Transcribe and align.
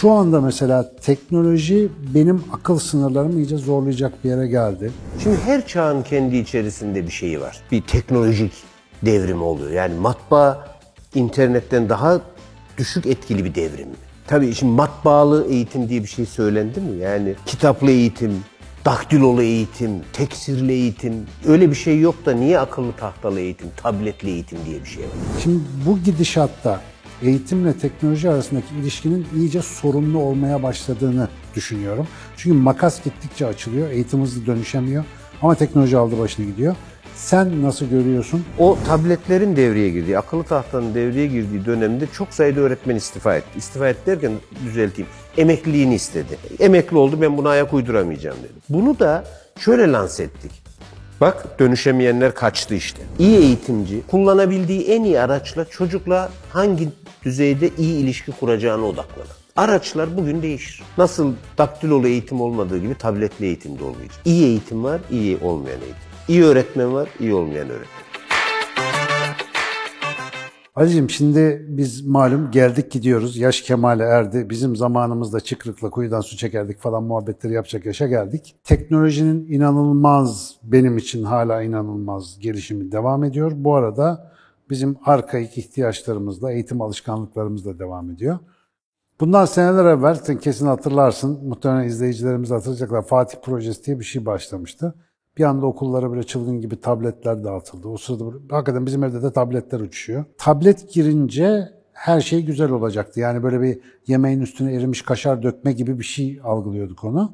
Şu 0.00 0.10
anda 0.10 0.40
mesela 0.40 0.90
teknoloji 1.02 1.88
benim 2.14 2.44
akıl 2.52 2.78
sınırlarımı 2.78 3.34
iyice 3.34 3.56
zorlayacak 3.56 4.24
bir 4.24 4.28
yere 4.28 4.46
geldi. 4.46 4.92
Şimdi 5.22 5.36
her 5.44 5.66
çağın 5.66 6.02
kendi 6.02 6.36
içerisinde 6.36 7.06
bir 7.06 7.12
şeyi 7.12 7.40
var. 7.40 7.60
Bir 7.72 7.82
teknolojik 7.82 8.52
devrim 9.02 9.42
oluyor. 9.42 9.70
Yani 9.70 9.94
matbaa 9.94 10.68
internetten 11.14 11.88
daha 11.88 12.20
düşük 12.78 13.06
etkili 13.06 13.44
bir 13.44 13.54
devrim 13.54 13.88
mi? 13.88 13.94
Tabii 14.26 14.54
şimdi 14.54 14.72
matbaalı 14.72 15.46
eğitim 15.50 15.88
diye 15.88 16.02
bir 16.02 16.08
şey 16.08 16.26
söylendi 16.26 16.80
mi? 16.80 17.02
Yani 17.02 17.34
kitaplı 17.46 17.90
eğitim, 17.90 18.32
daktilolu 18.84 19.42
eğitim, 19.42 19.90
teksirli 20.12 20.72
eğitim 20.72 21.26
öyle 21.46 21.70
bir 21.70 21.76
şey 21.76 22.00
yok 22.00 22.26
da 22.26 22.32
niye 22.32 22.58
akıllı 22.58 22.92
tahtalı 22.92 23.40
eğitim, 23.40 23.68
tabletli 23.76 24.30
eğitim 24.30 24.58
diye 24.66 24.80
bir 24.80 24.88
şey 24.88 25.04
var? 25.04 25.10
Şimdi 25.42 25.60
bu 25.86 25.98
gidişatta 25.98 26.80
eğitimle 27.22 27.78
teknoloji 27.78 28.30
arasındaki 28.30 28.74
ilişkinin 28.80 29.26
iyice 29.36 29.62
sorunlu 29.62 30.18
olmaya 30.18 30.62
başladığını 30.62 31.28
düşünüyorum. 31.54 32.06
Çünkü 32.36 32.56
makas 32.56 33.04
gittikçe 33.04 33.46
açılıyor, 33.46 33.90
eğitim 33.90 34.22
hızlı 34.22 34.46
dönüşemiyor 34.46 35.04
ama 35.42 35.54
teknoloji 35.54 35.96
aldı 35.96 36.18
başını 36.18 36.46
gidiyor. 36.46 36.76
Sen 37.14 37.62
nasıl 37.62 37.86
görüyorsun? 37.86 38.44
O 38.58 38.78
tabletlerin 38.86 39.56
devreye 39.56 39.90
girdiği, 39.90 40.18
akıllı 40.18 40.44
tahtanın 40.44 40.94
devreye 40.94 41.26
girdiği 41.26 41.64
dönemde 41.64 42.06
çok 42.12 42.34
sayıda 42.34 42.60
öğretmen 42.60 42.96
istifa 42.96 43.36
etti. 43.36 43.58
İstifa 43.58 43.88
etti 43.88 44.06
derken 44.06 44.32
düzelteyim. 44.64 45.10
Emekliliğini 45.36 45.94
istedi. 45.94 46.38
Emekli 46.58 46.96
oldu 46.96 47.20
ben 47.20 47.38
buna 47.38 47.48
ayak 47.48 47.74
uyduramayacağım 47.74 48.38
dedi. 48.38 48.52
Bunu 48.68 48.98
da 48.98 49.24
şöyle 49.58 49.92
lanse 49.92 50.22
ettik. 50.22 50.50
Bak 51.20 51.60
dönüşemeyenler 51.60 52.34
kaçtı 52.34 52.74
işte. 52.74 53.02
İyi 53.18 53.38
eğitimci 53.38 54.02
kullanabildiği 54.10 54.82
en 54.82 55.04
iyi 55.04 55.20
araçla 55.20 55.64
çocukla 55.64 56.30
hangi 56.50 56.88
düzeyde 57.26 57.70
iyi 57.78 58.04
ilişki 58.04 58.32
kuracağına 58.32 58.84
odaklanır. 58.84 59.28
Araçlar 59.56 60.16
bugün 60.16 60.42
değişir. 60.42 60.82
Nasıl 60.98 61.32
daktilolu 61.58 62.08
eğitim 62.08 62.40
olmadığı 62.40 62.78
gibi 62.78 62.94
tabletli 62.94 63.46
eğitim 63.46 63.78
de 63.78 63.84
olmayacak. 63.84 64.20
İyi 64.24 64.44
eğitim 64.44 64.84
var, 64.84 65.00
iyi 65.10 65.38
olmayan 65.42 65.80
eğitim. 65.80 66.02
İyi 66.28 66.44
öğretmen 66.44 66.94
var, 66.94 67.08
iyi 67.20 67.34
olmayan 67.34 67.68
öğretmen. 67.70 68.06
Ali'cim 70.74 71.10
şimdi 71.10 71.66
biz 71.68 72.06
malum 72.06 72.50
geldik 72.50 72.90
gidiyoruz. 72.90 73.36
Yaş 73.36 73.60
kemale 73.60 74.02
erdi. 74.02 74.50
Bizim 74.50 74.76
zamanımızda 74.76 75.40
çıkrıkla 75.40 75.90
kuyudan 75.90 76.20
su 76.20 76.36
çekerdik 76.36 76.80
falan 76.80 77.02
muhabbetleri 77.02 77.52
yapacak 77.52 77.86
yaşa 77.86 78.06
geldik. 78.06 78.56
Teknolojinin 78.64 79.52
inanılmaz, 79.52 80.54
benim 80.62 80.98
için 80.98 81.24
hala 81.24 81.62
inanılmaz 81.62 82.38
gelişimi 82.38 82.92
devam 82.92 83.24
ediyor. 83.24 83.52
Bu 83.54 83.74
arada 83.74 84.32
bizim 84.70 84.96
arkaik 85.04 85.58
ihtiyaçlarımızla, 85.58 86.52
eğitim 86.52 86.80
alışkanlıklarımızla 86.80 87.78
devam 87.78 88.10
ediyor. 88.10 88.38
Bundan 89.20 89.44
seneler 89.44 89.84
evvel, 89.84 90.14
sen 90.14 90.38
kesin 90.38 90.66
hatırlarsın, 90.66 91.48
muhtemelen 91.48 91.88
izleyicilerimiz 91.88 92.50
hatırlayacaklar, 92.50 93.02
Fatih 93.02 93.38
Projesi 93.42 93.84
diye 93.84 94.00
bir 94.00 94.04
şey 94.04 94.26
başlamıştı. 94.26 94.94
Bir 95.38 95.44
anda 95.44 95.66
okullara 95.66 96.10
böyle 96.10 96.22
çılgın 96.22 96.60
gibi 96.60 96.80
tabletler 96.80 97.44
dağıtıldı. 97.44 97.88
O 97.88 97.96
sırada 97.96 98.24
hakikaten 98.50 98.86
bizim 98.86 99.04
evde 99.04 99.22
de 99.22 99.32
tabletler 99.32 99.80
uçuşuyor. 99.80 100.24
Tablet 100.38 100.92
girince 100.92 101.68
her 101.92 102.20
şey 102.20 102.44
güzel 102.44 102.70
olacaktı. 102.70 103.20
Yani 103.20 103.42
böyle 103.42 103.60
bir 103.60 103.80
yemeğin 104.06 104.40
üstüne 104.40 104.74
erimiş 104.74 105.02
kaşar 105.02 105.42
dökme 105.42 105.72
gibi 105.72 105.98
bir 105.98 106.04
şey 106.04 106.40
algılıyorduk 106.44 107.04
onu. 107.04 107.32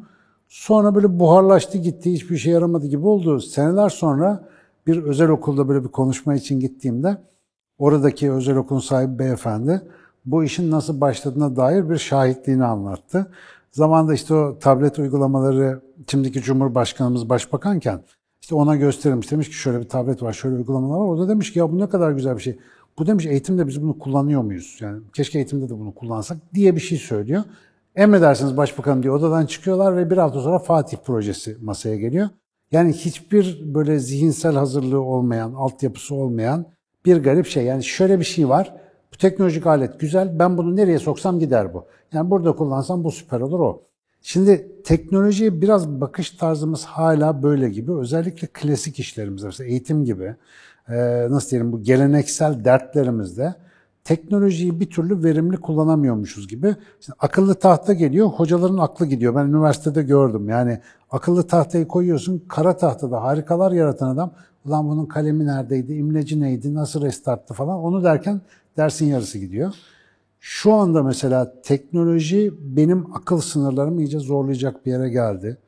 Sonra 0.48 0.94
böyle 0.94 1.18
buharlaştı 1.18 1.78
gitti, 1.78 2.12
hiçbir 2.12 2.36
şey 2.36 2.52
yaramadı 2.52 2.86
gibi 2.86 3.06
oldu. 3.06 3.40
Seneler 3.40 3.88
sonra 3.88 4.48
bir 4.86 5.02
özel 5.02 5.28
okulda 5.28 5.68
böyle 5.68 5.84
bir 5.84 5.88
konuşma 5.88 6.34
için 6.34 6.60
gittiğimde 6.60 7.18
oradaki 7.78 8.32
özel 8.32 8.56
okulun 8.56 8.80
sahibi 8.80 9.18
beyefendi 9.18 9.82
bu 10.24 10.44
işin 10.44 10.70
nasıl 10.70 11.00
başladığına 11.00 11.56
dair 11.56 11.90
bir 11.90 11.98
şahitliğini 11.98 12.64
anlattı. 12.64 13.30
Zamanında 13.70 14.14
işte 14.14 14.34
o 14.34 14.58
tablet 14.58 14.98
uygulamaları 14.98 15.80
şimdiki 16.10 16.42
Cumhurbaşkanımız 16.42 17.28
başbakanken 17.28 18.02
işte 18.42 18.54
ona 18.54 18.76
gösterilmiş. 18.76 19.30
Demiş 19.30 19.48
ki 19.48 19.54
şöyle 19.54 19.80
bir 19.80 19.88
tablet 19.88 20.22
var, 20.22 20.32
şöyle 20.32 20.56
uygulamalar 20.56 20.98
var. 20.98 21.06
O 21.06 21.18
da 21.18 21.28
demiş 21.28 21.52
ki 21.52 21.58
ya 21.58 21.72
bu 21.72 21.78
ne 21.78 21.88
kadar 21.88 22.12
güzel 22.12 22.36
bir 22.36 22.42
şey. 22.42 22.58
Bu 22.98 23.06
demiş 23.06 23.26
eğitimde 23.26 23.66
biz 23.66 23.82
bunu 23.82 23.98
kullanıyor 23.98 24.42
muyuz? 24.42 24.78
Yani 24.80 25.02
keşke 25.14 25.38
eğitimde 25.38 25.68
de 25.68 25.78
bunu 25.78 25.94
kullansak 25.94 26.38
diye 26.54 26.76
bir 26.76 26.80
şey 26.80 26.98
söylüyor. 26.98 27.42
Emredersiniz 27.96 28.56
başbakan 28.56 29.02
diye 29.02 29.12
odadan 29.12 29.46
çıkıyorlar 29.46 29.96
ve 29.96 30.10
bir 30.10 30.16
hafta 30.16 30.40
sonra 30.40 30.58
Fatih 30.58 30.96
projesi 30.96 31.56
masaya 31.62 31.96
geliyor. 31.96 32.28
Yani 32.72 32.92
hiçbir 32.92 33.74
böyle 33.74 33.98
zihinsel 33.98 34.54
hazırlığı 34.54 35.00
olmayan, 35.00 35.52
altyapısı 35.52 36.14
olmayan 36.14 36.66
bir 37.04 37.22
garip 37.22 37.46
şey. 37.46 37.64
Yani 37.64 37.84
şöyle 37.84 38.18
bir 38.18 38.24
şey 38.24 38.48
var. 38.48 38.74
Bu 39.12 39.16
teknolojik 39.16 39.66
alet 39.66 40.00
güzel. 40.00 40.38
Ben 40.38 40.58
bunu 40.58 40.76
nereye 40.76 40.98
soksam 40.98 41.38
gider 41.38 41.74
bu. 41.74 41.86
Yani 42.12 42.30
burada 42.30 42.52
kullansam 42.52 43.04
bu 43.04 43.10
süper 43.10 43.40
olur 43.40 43.60
o. 43.60 43.82
Şimdi 44.22 44.82
teknolojiye 44.84 45.60
biraz 45.60 45.88
bakış 46.00 46.30
tarzımız 46.30 46.84
hala 46.84 47.42
böyle 47.42 47.68
gibi. 47.68 47.92
Özellikle 47.92 48.46
klasik 48.46 48.98
işlerimiz, 48.98 49.44
mesela 49.44 49.70
eğitim 49.70 50.04
gibi, 50.04 50.36
nasıl 51.28 51.50
diyelim 51.50 51.72
bu 51.72 51.82
geleneksel 51.82 52.64
dertlerimizde 52.64 53.54
teknolojiyi 54.04 54.80
bir 54.80 54.90
türlü 54.90 55.24
verimli 55.24 55.56
kullanamıyormuşuz 55.56 56.48
gibi. 56.48 56.76
Şimdi 57.00 57.16
akıllı 57.18 57.54
tahta 57.54 57.92
geliyor, 57.92 58.26
hocaların 58.26 58.78
aklı 58.78 59.06
gidiyor. 59.06 59.34
Ben 59.34 59.46
üniversitede 59.46 60.02
gördüm. 60.02 60.48
Yani 60.48 60.80
akıllı 61.10 61.46
tahtayı 61.46 61.88
koyuyorsun, 61.88 62.44
kara 62.48 62.76
tahtada 62.76 63.22
harikalar 63.22 63.72
yaratan 63.72 64.08
adam, 64.08 64.32
ulan 64.66 64.88
bunun 64.88 65.06
kalemi 65.06 65.46
neredeydi, 65.46 65.94
imleci 65.94 66.40
neydi, 66.40 66.74
nasıl 66.74 67.02
restarttı 67.02 67.54
falan 67.54 67.78
onu 67.78 68.04
derken 68.04 68.40
dersin 68.76 69.06
yarısı 69.06 69.38
gidiyor. 69.38 69.74
Şu 70.40 70.72
anda 70.72 71.02
mesela 71.02 71.54
teknoloji 71.62 72.54
benim 72.60 73.14
akıl 73.14 73.40
sınırlarımı 73.40 74.00
iyice 74.00 74.18
zorlayacak 74.18 74.86
bir 74.86 74.90
yere 74.90 75.08
geldi. 75.08 75.58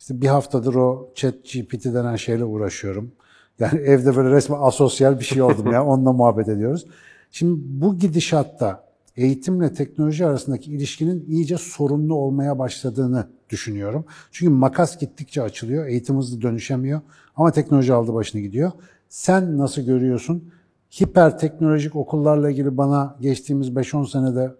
İşte 0.00 0.20
bir 0.20 0.26
haftadır 0.26 0.74
o 0.74 1.10
chat 1.14 1.34
GPT 1.34 1.84
denen 1.84 2.16
şeyle 2.16 2.44
uğraşıyorum. 2.44 3.12
Yani 3.58 3.80
evde 3.80 4.16
böyle 4.16 4.30
resmen 4.30 4.58
asosyal 4.60 5.18
bir 5.18 5.24
şey 5.24 5.42
oldum 5.42 5.72
ya 5.72 5.84
onunla 5.86 6.12
muhabbet 6.12 6.48
ediyoruz. 6.48 6.86
Şimdi 7.32 7.60
bu 7.64 7.98
gidişatta 7.98 8.84
eğitimle 9.16 9.72
teknoloji 9.72 10.26
arasındaki 10.26 10.72
ilişkinin 10.72 11.24
iyice 11.28 11.58
sorunlu 11.58 12.14
olmaya 12.14 12.58
başladığını 12.58 13.28
düşünüyorum. 13.50 14.04
Çünkü 14.30 14.52
makas 14.52 14.98
gittikçe 14.98 15.42
açılıyor, 15.42 15.86
eğitim 15.86 16.16
hızlı 16.16 16.42
dönüşemiyor 16.42 17.00
ama 17.36 17.52
teknoloji 17.52 17.92
aldı 17.92 18.14
başını 18.14 18.40
gidiyor. 18.40 18.72
Sen 19.08 19.58
nasıl 19.58 19.82
görüyorsun? 19.82 20.52
hiper 21.00 21.38
teknolojik 21.38 21.96
okullarla 21.96 22.50
ilgili 22.50 22.76
bana 22.76 23.16
geçtiğimiz 23.20 23.68
5-10 23.68 24.10
senede 24.10 24.54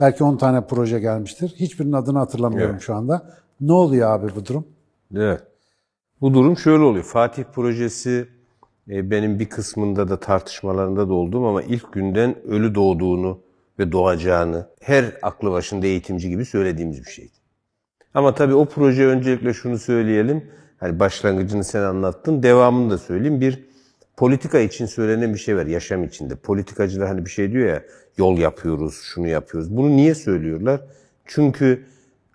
belki 0.00 0.24
10 0.24 0.36
tane 0.36 0.66
proje 0.66 1.00
gelmiştir. 1.00 1.54
Hiçbirinin 1.56 1.92
adını 1.92 2.18
hatırlamıyorum 2.18 2.72
evet. 2.72 2.82
şu 2.82 2.94
anda. 2.94 3.30
Ne 3.60 3.72
oluyor 3.72 4.10
abi 4.10 4.34
bu 4.36 4.46
durum? 4.46 4.66
Evet. 5.16 5.42
Bu 6.20 6.34
durum 6.34 6.56
şöyle 6.56 6.84
oluyor. 6.84 7.04
Fatih 7.04 7.44
projesi 7.44 8.28
benim 8.90 9.38
bir 9.38 9.48
kısmında 9.48 10.08
da 10.08 10.20
tartışmalarında 10.20 11.08
da 11.08 11.12
oldum 11.12 11.44
ama 11.44 11.62
ilk 11.62 11.92
günden 11.92 12.46
ölü 12.46 12.74
doğduğunu 12.74 13.40
ve 13.78 13.92
doğacağını 13.92 14.68
her 14.80 15.04
aklı 15.22 15.50
başında 15.50 15.86
eğitimci 15.86 16.28
gibi 16.28 16.44
söylediğimiz 16.44 17.04
bir 17.04 17.10
şeydi. 17.10 17.32
Ama 18.14 18.34
tabii 18.34 18.54
o 18.54 18.64
proje 18.64 19.06
öncelikle 19.06 19.54
şunu 19.54 19.78
söyleyelim. 19.78 20.44
Hani 20.78 21.00
başlangıcını 21.00 21.64
sen 21.64 21.82
anlattın. 21.82 22.42
Devamını 22.42 22.90
da 22.90 22.98
söyleyeyim. 22.98 23.40
Bir 23.40 23.64
politika 24.16 24.58
için 24.58 24.86
söylenen 24.86 25.34
bir 25.34 25.38
şey 25.38 25.56
var 25.56 25.66
yaşam 25.66 26.04
içinde. 26.04 26.34
Politikacılar 26.34 27.08
hani 27.08 27.24
bir 27.24 27.30
şey 27.30 27.52
diyor 27.52 27.68
ya 27.68 27.82
yol 28.16 28.38
yapıyoruz, 28.38 28.94
şunu 28.94 29.28
yapıyoruz. 29.28 29.76
Bunu 29.76 29.96
niye 29.96 30.14
söylüyorlar? 30.14 30.80
Çünkü 31.26 31.84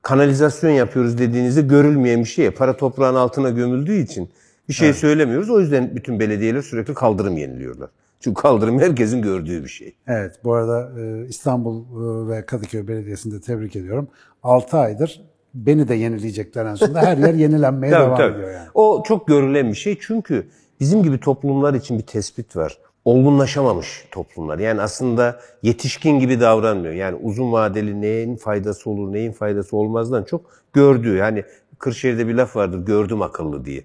kanalizasyon 0.01 0.72
yapıyoruz 0.72 1.17
dediğinizde 1.17 1.61
görülmeyen 1.61 2.19
bir 2.19 2.29
şey. 2.29 2.49
Para 2.49 2.77
toprağın 2.77 3.16
altına 3.16 3.49
gömüldüğü 3.49 3.97
için 3.97 4.29
bir 4.70 4.74
şey 4.74 4.88
evet. 4.88 4.98
söylemiyoruz. 4.98 5.50
O 5.50 5.59
yüzden 5.59 5.96
bütün 5.96 6.20
belediyeler 6.20 6.62
sürekli 6.62 6.94
kaldırım 6.94 7.38
yeniliyorlar. 7.38 7.90
Çünkü 8.20 8.41
kaldırım 8.41 8.79
herkesin 8.79 9.22
gördüğü 9.22 9.64
bir 9.64 9.70
şey. 9.70 9.96
Evet, 10.08 10.35
bu 10.44 10.53
arada 10.53 11.02
e, 11.02 11.28
İstanbul 11.28 11.82
e, 11.82 12.29
ve 12.29 12.46
Kadıköy 12.46 12.88
Belediyesi'ni 12.88 13.34
de 13.34 13.41
tebrik 13.41 13.76
ediyorum. 13.76 14.08
6 14.44 14.78
aydır 14.78 15.22
beni 15.53 15.88
de 15.88 15.96
yenileyecekler 15.96 16.66
en 16.66 16.76
sonunda. 16.76 17.02
Her 17.02 17.17
yer 17.17 17.34
yenilenmeye 17.34 17.94
tabii, 17.94 18.06
devam 18.06 18.17
tabii. 18.17 18.34
ediyor 18.34 18.52
yani. 18.52 18.67
O 18.73 19.03
çok 19.08 19.28
görülen 19.28 19.70
bir 19.70 19.78
şey 19.78 19.97
çünkü 20.02 20.47
Bizim 20.79 21.03
gibi 21.03 21.20
toplumlar 21.20 21.73
için 21.73 21.97
bir 21.97 22.03
tespit 22.03 22.56
var. 22.56 22.78
Olgunlaşamamış 23.06 24.06
toplumlar. 24.11 24.59
Yani 24.59 24.82
aslında 24.82 25.40
yetişkin 25.64 26.20
gibi 26.20 26.40
davranmıyor. 26.40 26.94
Yani 26.94 27.18
uzun 27.23 27.52
vadeli 27.52 28.02
neyin 28.02 28.35
faydası 28.35 28.90
olur, 28.90 29.14
neyin 29.14 29.32
faydası 29.32 29.78
olmazdan 29.78 30.23
çok 30.23 30.41
gördüğü. 30.73 31.16
Yani 31.16 31.44
Kırşehir'de 31.79 32.28
bir 32.28 32.34
laf 32.34 32.56
vardır, 32.56 32.85
gördüm 32.85 33.22
akıllı 33.22 33.66
diye. 33.66 33.84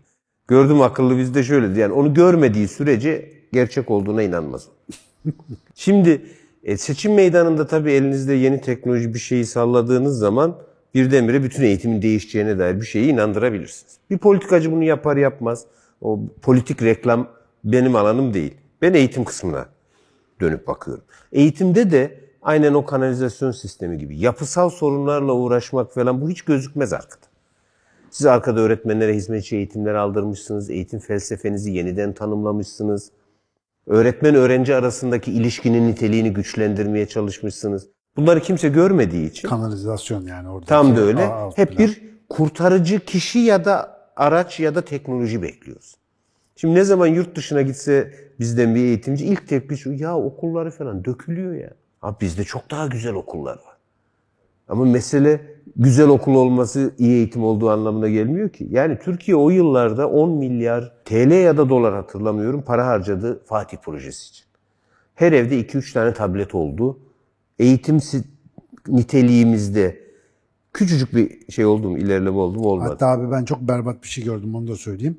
Gördüm 0.50 0.82
akıllı 0.82 1.18
bizde 1.18 1.42
şöyle 1.42 1.80
yani 1.80 1.92
onu 1.92 2.14
görmediği 2.14 2.68
sürece 2.68 3.32
gerçek 3.52 3.90
olduğuna 3.90 4.22
inanmaz. 4.22 4.66
Şimdi 5.74 6.22
e, 6.64 6.76
seçim 6.76 7.14
meydanında 7.14 7.66
tabii 7.66 7.92
elinizde 7.92 8.34
yeni 8.34 8.60
teknoloji 8.60 9.14
bir 9.14 9.18
şeyi 9.18 9.46
salladığınız 9.46 10.18
zaman 10.18 10.56
birdenbire 10.94 11.42
bütün 11.42 11.62
eğitimin 11.62 12.02
değişeceğine 12.02 12.58
dair 12.58 12.80
bir 12.80 12.86
şeyi 12.86 13.12
inandırabilirsiniz. 13.12 13.96
Bir 14.10 14.18
politikacı 14.18 14.72
bunu 14.72 14.84
yapar 14.84 15.16
yapmaz. 15.16 15.64
O 16.00 16.20
politik 16.42 16.82
reklam 16.82 17.28
benim 17.64 17.96
alanım 17.96 18.34
değil. 18.34 18.54
Ben 18.82 18.94
eğitim 18.94 19.24
kısmına 19.24 19.66
dönüp 20.40 20.66
bakıyorum. 20.66 21.04
Eğitimde 21.32 21.90
de 21.90 22.20
aynen 22.42 22.74
o 22.74 22.84
kanalizasyon 22.84 23.50
sistemi 23.50 23.98
gibi 23.98 24.18
yapısal 24.18 24.70
sorunlarla 24.70 25.32
uğraşmak 25.32 25.94
falan 25.94 26.20
bu 26.20 26.30
hiç 26.30 26.42
gözükmez 26.42 26.92
arkada. 26.92 27.29
Siz 28.10 28.26
arkada 28.26 28.60
öğretmenlere 28.60 29.14
hizmetçi 29.14 29.56
eğitimler 29.56 29.94
aldırmışsınız, 29.94 30.70
eğitim 30.70 30.98
felsefenizi 31.00 31.72
yeniden 31.72 32.12
tanımlamışsınız. 32.12 33.10
Öğretmen 33.86 34.34
öğrenci 34.34 34.74
arasındaki 34.74 35.32
ilişkinin 35.32 35.88
niteliğini 35.88 36.32
güçlendirmeye 36.32 37.06
çalışmışsınız. 37.06 37.88
Bunları 38.16 38.40
kimse 38.40 38.68
görmediği 38.68 39.30
için 39.30 39.48
Kanalizasyon 39.48 40.26
yani 40.26 40.48
orada. 40.48 40.66
tam 40.66 40.96
da 40.96 41.00
öyle. 41.00 41.24
Aa, 41.26 41.50
Hep 41.56 41.68
plan. 41.76 41.78
bir 41.88 42.02
kurtarıcı 42.28 43.00
kişi 43.00 43.38
ya 43.38 43.64
da 43.64 44.00
araç 44.16 44.60
ya 44.60 44.74
da 44.74 44.82
teknoloji 44.82 45.42
bekliyoruz. 45.42 45.94
Şimdi 46.56 46.74
ne 46.74 46.84
zaman 46.84 47.06
yurt 47.06 47.36
dışına 47.36 47.62
gitse 47.62 48.12
bizden 48.40 48.74
bir 48.74 48.80
eğitimci 48.80 49.24
ilk 49.26 49.48
tepki 49.48 49.76
şu 49.76 49.92
ya 49.92 50.16
okulları 50.18 50.70
falan 50.70 51.04
dökülüyor 51.04 51.54
ya. 51.54 51.70
Abi 52.02 52.16
bizde 52.20 52.44
çok 52.44 52.70
daha 52.70 52.86
güzel 52.86 53.14
okullar 53.14 53.52
var. 53.52 53.69
Ama 54.70 54.84
mesele 54.84 55.40
güzel 55.76 56.08
okul 56.08 56.34
olması 56.34 56.94
iyi 56.98 57.12
eğitim 57.12 57.44
olduğu 57.44 57.70
anlamına 57.70 58.08
gelmiyor 58.08 58.48
ki. 58.48 58.66
Yani 58.70 58.98
Türkiye 58.98 59.36
o 59.36 59.50
yıllarda 59.50 60.08
10 60.08 60.30
milyar 60.30 60.92
TL 61.04 61.30
ya 61.30 61.56
da 61.56 61.68
dolar 61.68 61.94
hatırlamıyorum 61.94 62.62
para 62.62 62.86
harcadı 62.86 63.42
Fatih 63.46 63.78
projesi 63.78 64.30
için. 64.30 64.44
Her 65.14 65.32
evde 65.32 65.60
2-3 65.60 65.92
tane 65.92 66.14
tablet 66.14 66.54
oldu. 66.54 66.98
Eğitim 67.58 67.98
niteliğimizde 68.88 70.00
küçücük 70.72 71.14
bir 71.14 71.52
şey 71.52 71.66
oldu 71.66 71.90
mu, 71.90 71.98
ilerleme 71.98 72.38
oldu 72.38 72.58
mu 72.58 72.68
olmadı. 72.68 72.88
Hatta 72.88 73.06
abi 73.06 73.30
ben 73.30 73.44
çok 73.44 73.60
berbat 73.60 74.02
bir 74.02 74.08
şey 74.08 74.24
gördüm 74.24 74.54
onu 74.54 74.68
da 74.68 74.76
söyleyeyim. 74.76 75.18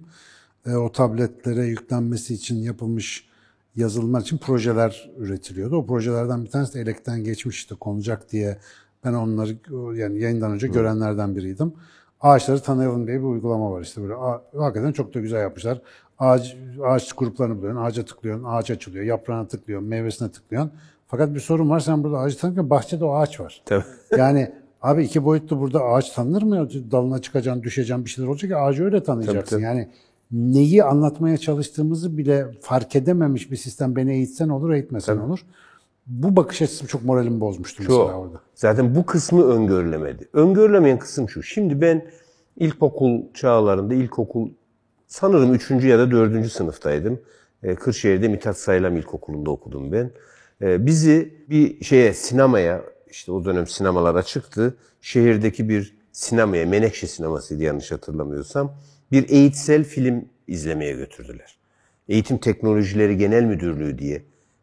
E, 0.65 0.75
o 0.75 0.91
tabletlere 0.91 1.65
yüklenmesi 1.65 2.33
için 2.33 2.55
yapılmış 2.55 3.27
yazılımlar 3.75 4.21
için 4.21 4.37
projeler 4.37 5.11
üretiliyordu. 5.17 5.75
O 5.75 5.85
projelerden 5.85 6.45
bir 6.45 6.49
tanesi 6.49 6.73
de 6.73 6.81
elekten 6.81 7.23
geçmiş 7.23 7.57
işte 7.57 7.75
konacak 7.75 8.31
diye 8.31 8.57
ben 9.05 9.13
onları 9.13 9.57
yani 9.97 10.19
yayından 10.19 10.51
önce 10.51 10.67
görenlerden 10.67 11.35
biriydim. 11.35 11.73
Ağaçları 12.21 12.59
tanıyalım 12.59 13.07
diye 13.07 13.19
bir 13.19 13.25
uygulama 13.25 13.71
var 13.71 13.81
işte 13.81 14.01
böyle. 14.01 14.13
Hakikaten 14.57 14.91
çok 14.91 15.13
da 15.13 15.19
güzel 15.19 15.41
yapmışlar. 15.41 15.81
Ağaç, 16.19 16.57
ağaç 16.83 17.13
gruplarını 17.13 17.57
buluyorsun, 17.57 17.81
ağaca 17.81 18.05
tıklıyorsun, 18.05 18.45
ağaç 18.47 18.71
açılıyor, 18.71 19.05
yaprağına 19.05 19.47
tıklıyorsun, 19.47 19.89
meyvesine 19.89 20.31
tıklıyorsun. 20.31 20.71
Fakat 21.07 21.33
bir 21.33 21.39
sorun 21.39 21.69
var, 21.69 21.79
sen 21.79 22.03
burada 22.03 22.19
ağacı 22.19 22.37
tanırken 22.37 22.69
bahçede 22.69 23.05
o 23.05 23.13
ağaç 23.13 23.39
var. 23.39 23.61
Tabii. 23.65 23.83
Yani 24.17 24.51
abi 24.81 25.03
iki 25.03 25.25
boyutlu 25.25 25.59
burada 25.59 25.83
ağaç 25.83 26.11
tanınır 26.11 26.41
mı? 26.43 26.69
Dalına 26.91 27.19
çıkacaksın, 27.19 27.63
düşeceksin 27.63 28.05
bir 28.05 28.09
şeyler 28.09 28.29
olacak 28.29 28.51
ağacı 28.55 28.83
öyle 28.83 29.03
tanıyacaksın. 29.03 29.41
Tabii, 29.41 29.49
tabii. 29.49 29.77
Yani 29.77 29.89
neyi 30.31 30.83
anlatmaya 30.83 31.37
çalıştığımızı 31.37 32.17
bile 32.17 32.45
fark 32.61 32.95
edememiş 32.95 33.51
bir 33.51 33.55
sistem 33.55 33.95
beni 33.95 34.13
eğitsen 34.13 34.49
olur, 34.49 34.71
eğitmesen 34.71 35.17
olur. 35.17 35.39
Bu 36.07 36.35
bakış 36.35 36.61
açısı 36.61 36.87
çok 36.87 37.03
moralimi 37.03 37.39
bozmuştu 37.41 37.83
mesela 37.83 38.07
Şu, 38.07 38.13
orada. 38.13 38.41
zaten 38.55 38.95
bu 38.95 39.05
kısmı 39.05 39.43
öngörülemedi. 39.45 40.27
Öngörülemeyen 40.33 40.99
kısım 40.99 41.29
şu. 41.29 41.43
Şimdi 41.43 41.81
ben 41.81 42.05
ilkokul 42.57 43.21
çağlarında, 43.33 43.93
ilkokul 43.93 44.49
sanırım 45.07 45.53
3. 45.53 45.71
ya 45.71 45.99
da 45.99 46.11
4. 46.11 46.51
sınıftaydım. 46.51 47.19
Ee, 47.63 47.75
Kırşehir'de 47.75 48.27
Mithat 48.27 48.57
Saylam 48.57 48.97
İlkokulu'nda 48.97 49.51
okudum 49.51 49.91
ben. 49.91 50.11
Ee, 50.61 50.85
bizi 50.85 51.33
bir 51.49 51.83
şeye, 51.83 52.13
sinemaya, 52.13 52.81
işte 53.09 53.31
o 53.31 53.45
dönem 53.45 53.67
sinemalara 53.67 54.23
çıktı. 54.23 54.75
Şehirdeki 55.01 55.69
bir 55.69 55.97
sinemaya, 56.11 56.65
Menekşe 56.65 57.07
sinemasıydı 57.07 57.63
yanlış 57.63 57.91
hatırlamıyorsam. 57.91 58.73
Bir 59.11 59.29
eğitsel 59.29 59.83
film 59.83 60.25
izlemeye 60.47 60.93
götürdüler. 60.93 61.57
Eğitim 62.09 62.37
Teknolojileri 62.37 63.17
Genel 63.17 63.43
Müdürlüğü 63.43 63.97
diye 63.97 64.21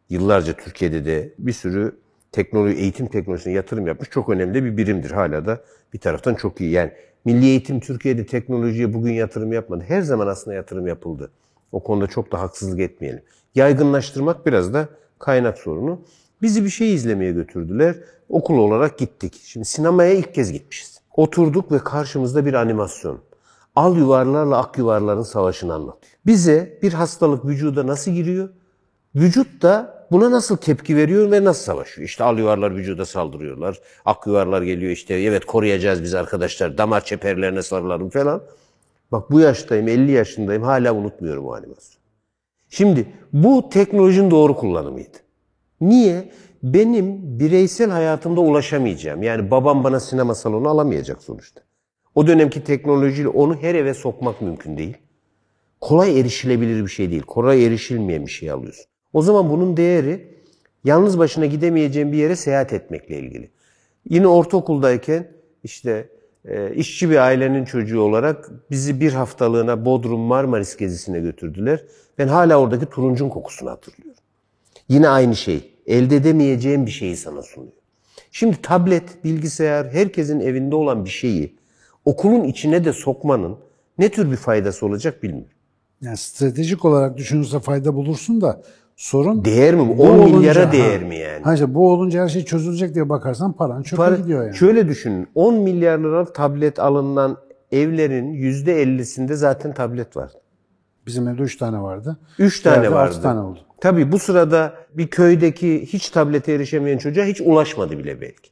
yıllarca 0.09 0.53
Türkiye'de 0.53 1.05
de 1.05 1.33
bir 1.39 1.53
sürü 1.53 1.95
teknoloji, 2.31 2.75
eğitim 2.75 3.07
teknolojisine 3.07 3.53
yatırım 3.53 3.87
yapmış 3.87 4.09
çok 4.09 4.29
önemli 4.29 4.63
bir 4.63 4.77
birimdir. 4.77 5.11
Hala 5.11 5.45
da 5.45 5.63
bir 5.93 5.99
taraftan 5.99 6.35
çok 6.35 6.61
iyi. 6.61 6.71
Yani 6.71 6.91
milli 7.25 7.45
eğitim 7.45 7.79
Türkiye'de 7.79 8.25
teknolojiye 8.25 8.93
bugün 8.93 9.13
yatırım 9.13 9.53
yapmadı. 9.53 9.83
Her 9.87 10.01
zaman 10.01 10.27
aslında 10.27 10.55
yatırım 10.55 10.87
yapıldı. 10.87 11.31
O 11.71 11.83
konuda 11.83 12.07
çok 12.07 12.31
da 12.31 12.41
haksızlık 12.41 12.79
etmeyelim. 12.79 13.21
Yaygınlaştırmak 13.55 14.45
biraz 14.45 14.73
da 14.73 14.89
kaynak 15.19 15.57
sorunu. 15.57 16.01
Bizi 16.41 16.63
bir 16.63 16.69
şey 16.69 16.93
izlemeye 16.93 17.31
götürdüler. 17.31 17.95
Okul 18.29 18.57
olarak 18.57 18.97
gittik. 18.97 19.41
Şimdi 19.43 19.65
sinemaya 19.65 20.13
ilk 20.13 20.35
kez 20.35 20.51
gitmişiz. 20.51 21.01
Oturduk 21.15 21.71
ve 21.71 21.79
karşımızda 21.79 22.45
bir 22.45 22.53
animasyon. 22.53 23.19
Al 23.75 23.97
yuvarlarla 23.97 24.57
ak 24.57 24.77
yuvarların 24.77 25.23
savaşını 25.23 25.73
anlatıyor. 25.73 26.13
Bize 26.25 26.79
bir 26.81 26.93
hastalık 26.93 27.45
vücuda 27.45 27.87
nasıl 27.87 28.11
giriyor? 28.11 28.49
Vücut 29.15 29.61
da 29.61 29.98
buna 30.11 30.31
nasıl 30.31 30.57
tepki 30.57 30.95
veriyor 30.95 31.31
ve 31.31 31.43
nasıl 31.43 31.63
savaşıyor? 31.63 32.05
İşte 32.05 32.23
al 32.23 32.37
yuvarlar 32.37 32.75
vücuda 32.75 33.05
saldırıyorlar. 33.05 33.79
Ak 34.05 34.27
yuvarlar 34.27 34.61
geliyor 34.61 34.91
işte 34.91 35.13
evet 35.13 35.45
koruyacağız 35.45 36.03
biz 36.03 36.15
arkadaşlar. 36.15 36.77
Damar 36.77 37.05
çeperlerine 37.05 37.61
sarılalım 37.61 38.09
falan. 38.09 38.41
Bak 39.11 39.31
bu 39.31 39.39
yaştayım 39.39 39.87
50 39.87 40.11
yaşındayım 40.11 40.63
hala 40.63 40.95
unutmuyorum 40.95 41.45
o 41.45 41.53
animasyonu. 41.53 41.99
Şimdi 42.69 43.07
bu 43.33 43.69
teknolojinin 43.69 44.31
doğru 44.31 44.55
kullanımıydı. 44.55 45.17
Niye? 45.81 46.31
Benim 46.63 47.39
bireysel 47.39 47.89
hayatımda 47.89 48.41
ulaşamayacağım. 48.41 49.23
Yani 49.23 49.51
babam 49.51 49.83
bana 49.83 49.99
sinema 49.99 50.35
salonu 50.35 50.69
alamayacak 50.69 51.23
sonuçta. 51.23 51.61
O 52.15 52.27
dönemki 52.27 52.63
teknolojiyle 52.63 53.27
onu 53.27 53.55
her 53.55 53.75
eve 53.75 53.93
sokmak 53.93 54.41
mümkün 54.41 54.77
değil. 54.77 54.97
Kolay 55.81 56.19
erişilebilir 56.19 56.83
bir 56.83 56.89
şey 56.89 57.11
değil. 57.11 57.21
Kolay 57.21 57.65
erişilmeyen 57.65 58.25
bir 58.25 58.31
şey 58.31 58.51
alıyorsun. 58.51 58.85
O 59.13 59.21
zaman 59.21 59.49
bunun 59.49 59.77
değeri 59.77 60.27
yalnız 60.83 61.19
başına 61.19 61.45
gidemeyeceğin 61.45 62.11
bir 62.11 62.17
yere 62.17 62.35
seyahat 62.35 62.73
etmekle 62.73 63.19
ilgili. 63.19 63.49
Yine 64.09 64.27
ortaokuldayken 64.27 65.27
işte 65.63 66.09
e, 66.45 66.75
işçi 66.75 67.09
bir 67.09 67.15
ailenin 67.15 67.65
çocuğu 67.65 68.01
olarak 68.01 68.51
bizi 68.71 69.01
bir 69.01 69.13
haftalığına 69.13 69.85
Bodrum 69.85 70.19
Marmaris 70.19 70.77
gezisine 70.77 71.19
götürdüler. 71.19 71.83
Ben 72.17 72.27
hala 72.27 72.59
oradaki 72.59 72.85
turuncun 72.85 73.29
kokusunu 73.29 73.69
hatırlıyorum. 73.69 74.21
Yine 74.89 75.09
aynı 75.09 75.35
şey. 75.35 75.73
Elde 75.87 76.15
edemeyeceğin 76.15 76.85
bir 76.85 76.91
şeyi 76.91 77.17
sana 77.17 77.41
sunuyor. 77.41 77.73
Şimdi 78.31 78.61
tablet, 78.61 79.23
bilgisayar, 79.23 79.89
herkesin 79.89 80.39
evinde 80.39 80.75
olan 80.75 81.05
bir 81.05 81.09
şeyi 81.09 81.55
okulun 82.05 82.43
içine 82.43 82.85
de 82.85 82.93
sokmanın 82.93 83.57
ne 83.97 84.09
tür 84.09 84.31
bir 84.31 84.35
faydası 84.35 84.85
olacak 84.85 85.23
bilmiyorum. 85.23 85.53
Yani 86.01 86.17
stratejik 86.17 86.85
olarak 86.85 87.17
düşünürse 87.17 87.59
fayda 87.59 87.95
bulursun 87.95 88.41
da 88.41 88.61
sorun 89.03 89.45
Değer 89.45 89.75
mi? 89.75 89.97
bu 89.97 90.03
10 90.03 90.17
olunca- 90.19 90.37
milyara 90.37 90.67
ha. 90.67 90.71
değer 90.71 91.03
mi 91.03 91.15
yani? 91.17 91.43
Ha 91.43 91.53
işte 91.53 91.73
bu 91.73 91.91
olunca 91.91 92.23
her 92.23 92.27
şey 92.29 92.45
çözülecek 92.45 92.95
diye 92.95 93.09
bakarsan 93.09 93.53
paran 93.53 93.81
çöpe 93.81 94.01
Para- 94.03 94.15
gidiyor 94.15 94.43
yani. 94.45 94.55
Şöyle 94.55 94.87
düşünün. 94.87 95.27
10 95.35 95.53
milyar 95.55 95.99
liralık 95.99 96.35
tablet 96.35 96.79
alınan 96.79 97.37
evlerin 97.71 98.33
%50'sinde 98.33 99.33
zaten 99.33 99.73
tablet 99.73 100.17
var. 100.17 100.31
Bizim 101.07 101.27
evde 101.27 101.41
3 101.41 101.57
tane 101.57 101.81
vardı. 101.81 102.17
3 102.39 102.59
tane 102.61 102.75
Yerde 102.75 102.91
vardı. 102.91 103.09
altı 103.13 103.21
tane 103.21 103.39
oldu. 103.39 103.59
Tabii 103.81 104.11
bu 104.11 104.19
sırada 104.19 104.73
bir 104.93 105.07
köydeki 105.07 105.85
hiç 105.85 106.09
tablete 106.09 106.53
erişemeyen 106.53 106.97
çocuğa 106.97 107.25
hiç 107.25 107.41
ulaşmadı 107.41 107.97
bile 107.97 108.21
belki. 108.21 108.49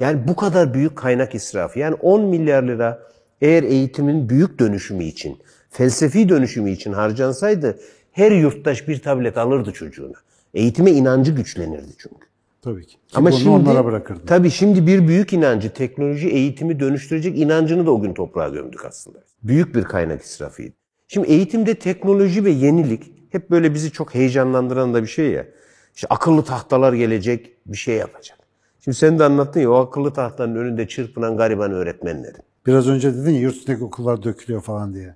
Yani 0.00 0.28
bu 0.28 0.36
kadar 0.36 0.74
büyük 0.74 0.96
kaynak 0.96 1.34
israfı. 1.34 1.78
Yani 1.78 1.94
10 1.94 2.22
milyar 2.24 2.62
lira 2.62 2.98
eğer 3.40 3.62
eğitimin 3.62 4.28
büyük 4.28 4.58
dönüşümü 4.58 5.04
için, 5.04 5.38
felsefi 5.70 6.28
dönüşümü 6.28 6.70
için 6.70 6.92
harcansaydı 6.92 7.78
her 8.12 8.32
yurttaş 8.32 8.88
bir 8.88 9.02
tablet 9.02 9.38
alırdı 9.38 9.72
çocuğuna. 9.72 10.16
Eğitime 10.54 10.90
inancı 10.90 11.32
güçlenirdi 11.32 11.92
çünkü. 11.98 12.26
Tabii 12.62 12.86
ki. 12.86 12.92
Ki 12.92 12.98
Ama 13.14 13.30
bunu 13.30 13.38
şimdi 13.38 13.50
onlara 13.50 13.84
bırakırdım. 13.84 14.26
Tabii 14.26 14.50
şimdi 14.50 14.86
bir 14.86 15.08
büyük 15.08 15.32
inancı, 15.32 15.70
teknoloji 15.72 16.28
eğitimi 16.28 16.80
dönüştürecek 16.80 17.38
inancını 17.38 17.86
da 17.86 17.90
o 17.90 18.00
gün 18.00 18.14
toprağa 18.14 18.48
gömdük 18.48 18.84
aslında. 18.84 19.18
Büyük 19.42 19.74
bir 19.74 19.82
kaynak 19.82 20.22
israfıydı. 20.22 20.74
Şimdi 21.08 21.28
eğitimde 21.28 21.74
teknoloji 21.74 22.44
ve 22.44 22.50
yenilik 22.50 23.12
hep 23.30 23.50
böyle 23.50 23.74
bizi 23.74 23.92
çok 23.92 24.14
heyecanlandıran 24.14 24.94
da 24.94 25.02
bir 25.02 25.08
şey 25.08 25.30
ya. 25.30 25.46
İşte 25.94 26.06
akıllı 26.10 26.44
tahtalar 26.44 26.92
gelecek, 26.92 27.56
bir 27.66 27.76
şey 27.76 27.96
yapacak. 27.96 28.38
Şimdi 28.84 28.96
sen 28.96 29.18
de 29.18 29.24
anlattın 29.24 29.60
ya 29.60 29.70
o 29.70 29.74
akıllı 29.74 30.12
tahtanın 30.12 30.56
önünde 30.56 30.88
çırpınan 30.88 31.36
gariban 31.36 31.72
öğretmenlerin. 31.72 32.42
Biraz 32.66 32.88
önce 32.88 33.14
dedin 33.14 33.30
ya 33.30 33.40
yurt 33.40 33.82
okullar 33.82 34.22
dökülüyor 34.22 34.62
falan 34.62 34.94
diye. 34.94 35.14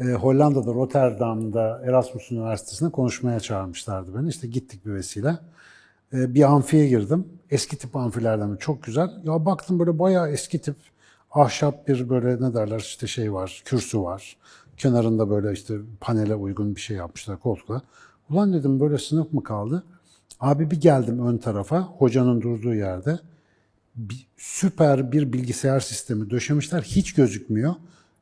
Ee, 0.00 0.04
Hollanda'da, 0.04 0.74
Rotterdam'da 0.74 1.82
Erasmus 1.84 2.32
Üniversitesi'ne 2.32 2.90
konuşmaya 2.90 3.40
çağırmışlardı 3.40 4.14
beni. 4.18 4.28
İşte 4.28 4.46
gittik 4.46 4.86
bir 4.86 4.94
vesile. 4.94 5.38
Ee, 6.12 6.34
bir 6.34 6.42
amfiye 6.42 6.88
girdim. 6.88 7.28
Eski 7.50 7.76
tip 7.78 7.96
amfilerden 7.96 8.56
çok 8.56 8.82
güzel. 8.82 9.10
Ya 9.24 9.46
baktım 9.46 9.78
böyle 9.78 9.98
bayağı 9.98 10.30
eski 10.30 10.58
tip 10.58 10.76
ahşap 11.30 11.88
bir 11.88 12.08
böyle 12.08 12.42
ne 12.48 12.54
derler 12.54 12.78
işte 12.80 13.06
şey 13.06 13.32
var, 13.32 13.62
kürsü 13.64 14.00
var. 14.02 14.36
Kenarında 14.76 15.30
böyle 15.30 15.52
işte 15.52 15.74
panele 16.00 16.34
uygun 16.34 16.76
bir 16.76 16.80
şey 16.80 16.96
yapmışlar 16.96 17.38
koltukla. 17.38 17.82
Ulan 18.30 18.52
dedim 18.52 18.80
böyle 18.80 18.98
sınıf 18.98 19.32
mı 19.32 19.42
kaldı? 19.42 19.84
Abi 20.40 20.70
bir 20.70 20.80
geldim 20.80 21.26
ön 21.26 21.38
tarafa, 21.38 21.80
hocanın 21.80 22.40
durduğu 22.42 22.74
yerde 22.74 23.18
bir- 23.96 24.26
süper 24.36 25.12
bir 25.12 25.32
bilgisayar 25.32 25.80
sistemi 25.80 26.30
döşemişler. 26.30 26.82
Hiç 26.82 27.14
gözükmüyor 27.14 27.74